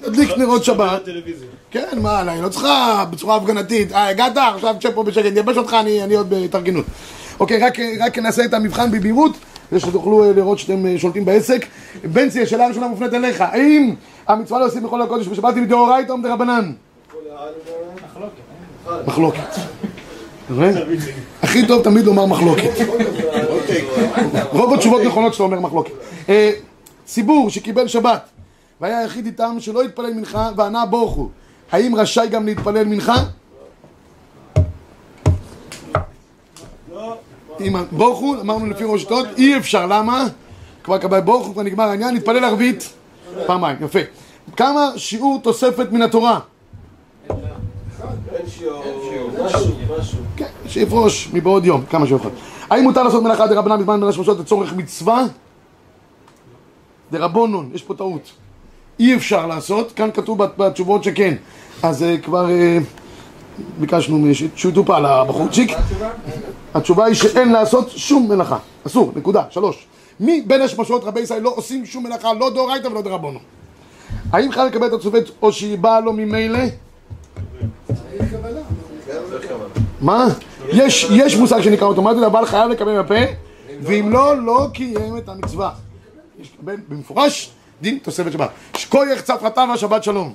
תדליק 0.00 0.30
נרות 0.38 0.64
שבת. 0.64 1.04
טלוויזיה. 1.04 1.48
כן, 1.70 1.98
מה, 2.02 2.20
אני 2.20 2.42
לא 2.42 2.48
צריכה 2.48 3.04
בצורה 3.10 3.36
הפגנתית, 3.36 3.92
אה, 3.92 4.08
הגעת, 4.08 4.36
עכשיו 4.36 4.74
תשב 4.78 4.90
פה 4.94 5.02
בשקט, 5.02 5.32
נייבש 5.32 5.56
אותך, 5.56 5.76
אני, 5.80 6.14
עוד 6.14 6.30
בהתארגנות. 6.30 6.84
אוקיי, 7.40 7.60
רק, 8.00 8.18
נעשה 8.18 8.44
את 8.44 8.54
המבחן 8.54 8.90
בבהירות, 8.90 9.32
כדי 9.70 9.80
שתוכלו 9.80 10.24
אה, 10.24 10.32
לראות 10.32 10.58
שאתם 10.58 10.86
אה, 10.86 10.98
שולטים 10.98 11.24
בעסק. 11.24 11.66
בנצי, 12.04 12.42
השאלה 12.42 12.64
הראשונה 12.64 12.88
מופנית 12.88 13.14
אליך, 13.14 13.40
האם 13.40 13.94
המצווה 14.28 14.60
להוסיף 14.60 14.82
בכל 14.82 15.02
הקודש 15.02 15.28
בשבת 15.28 15.54
היא 15.54 15.62
מדאורייתא 15.62 16.12
או 16.12 16.18
מדרבנן? 16.18 16.72
מחלוקת. 19.06 19.56
הכי 21.42 21.66
טוב 21.66 21.84
תמיד 21.84 22.04
לומר 22.04 22.26
מחלוקת. 22.26 22.70
רוב 24.52 24.74
התשובות 24.74 25.02
נכונות 25.02 25.32
שאתה 25.32 25.44
אומר 25.44 25.60
מחלוקת. 25.60 25.92
אה, 26.28 26.50
ציבור 27.04 27.50
שקיבל 27.50 27.88
שבת 27.88 28.20
והיה 28.80 28.98
היחיד 28.98 29.26
איתם 29.26 29.56
שלא 29.60 29.82
התפלל 29.82 30.14
מנחה 30.14 30.50
וענה 30.56 30.86
בורכו, 30.86 31.28
האם 31.72 31.94
רשאי 31.94 32.28
גם 32.28 32.46
להתפלל 32.46 32.84
מנחה? 32.84 33.14
אם 37.60 37.76
בורכו, 37.92 38.40
אמרנו 38.40 38.66
לפי 38.66 38.84
ראש 38.86 39.04
טוב, 39.04 39.26
אי 39.36 39.56
אפשר, 39.56 39.86
למה? 39.86 40.26
כבר 40.84 40.98
קבל 40.98 41.20
בורכו, 41.20 41.52
כבר 41.52 41.62
נגמר 41.62 41.84
העניין, 41.84 42.14
נתפלל 42.14 42.44
ערבית 42.44 42.92
פעמיים, 43.46 43.76
יפה. 43.80 43.98
כמה 44.56 44.90
שיעור 44.96 45.40
תוספת 45.42 45.92
מן 45.92 46.02
התורה? 46.02 46.40
כן, 50.36 50.46
שיפרוש 50.66 51.28
מבעוד 51.32 51.64
יום, 51.64 51.84
כמה 51.90 52.06
שהוא 52.06 52.18
יכול. 52.18 52.30
האם 52.70 52.84
מותר 52.84 53.02
לעשות 53.02 53.22
מלאכה 53.22 53.46
דרבנן 53.46 53.78
בזמן 53.78 54.00
בין 54.00 54.08
השמשות 54.08 54.38
לצורך 54.38 54.72
מצווה? 54.72 55.24
דרבונון, 57.12 57.70
יש 57.74 57.82
פה 57.82 57.94
טעות. 57.94 58.43
אי 58.98 59.14
אפשר 59.14 59.46
לעשות, 59.46 59.92
כאן 59.92 60.10
כתוב 60.14 60.44
בתשובות 60.44 61.04
שכן. 61.04 61.34
אז 61.82 62.02
אה, 62.02 62.18
כבר 62.18 62.50
אה, 62.50 62.78
ביקשנו 63.78 64.26
שהוא 64.56 64.72
יטופל 64.72 65.06
הבחורצ'יק. 65.06 65.72
התשובה 66.74 67.04
היא 67.04 67.14
שאין 67.14 67.52
לעשות 67.52 67.90
שום 67.90 68.28
מלאכה. 68.28 68.58
אסור, 68.86 69.12
נקודה, 69.16 69.42
שלוש. 69.50 69.86
מי 70.20 70.42
בין 70.46 70.62
השמשות 70.62 71.04
רבי 71.04 71.20
ישראל 71.20 71.42
לא 71.42 71.52
עושים 71.56 71.86
שום 71.86 72.04
מלאכה, 72.04 72.32
לא 72.32 72.50
דאורייתא 72.50 72.88
ולא 72.88 73.02
דרבנון. 73.02 73.42
האם 74.32 74.52
חייב 74.52 74.66
לקבל 74.66 74.86
את 74.86 74.92
התוספת 74.92 75.24
או 75.42 75.52
שהיא 75.52 75.78
באה 75.78 76.00
לו 76.00 76.12
ממילא? 76.12 76.58
מה? 80.00 80.26
יש, 80.68 81.06
יש 81.10 81.36
מושג 81.36 81.60
שנקרא 81.60 81.86
אוטומטית, 81.86 82.22
הבעל 82.22 82.46
חייב 82.46 82.70
לקבל 82.70 83.02
בפה, 83.02 83.14
ואם 83.80 84.12
לא, 84.12 84.42
לא 84.42 84.66
קיים 84.72 85.18
את 85.18 85.28
המצווה. 85.28 85.70
יש 86.40 86.52
במפורש 86.62 87.50
דין 87.82 87.98
תוספת 88.02 88.32
שבת. 88.32 88.50
שכוייך 88.76 89.22
צפרתה 89.22 89.64
והשבת 89.70 90.04
שלום. 90.04 90.34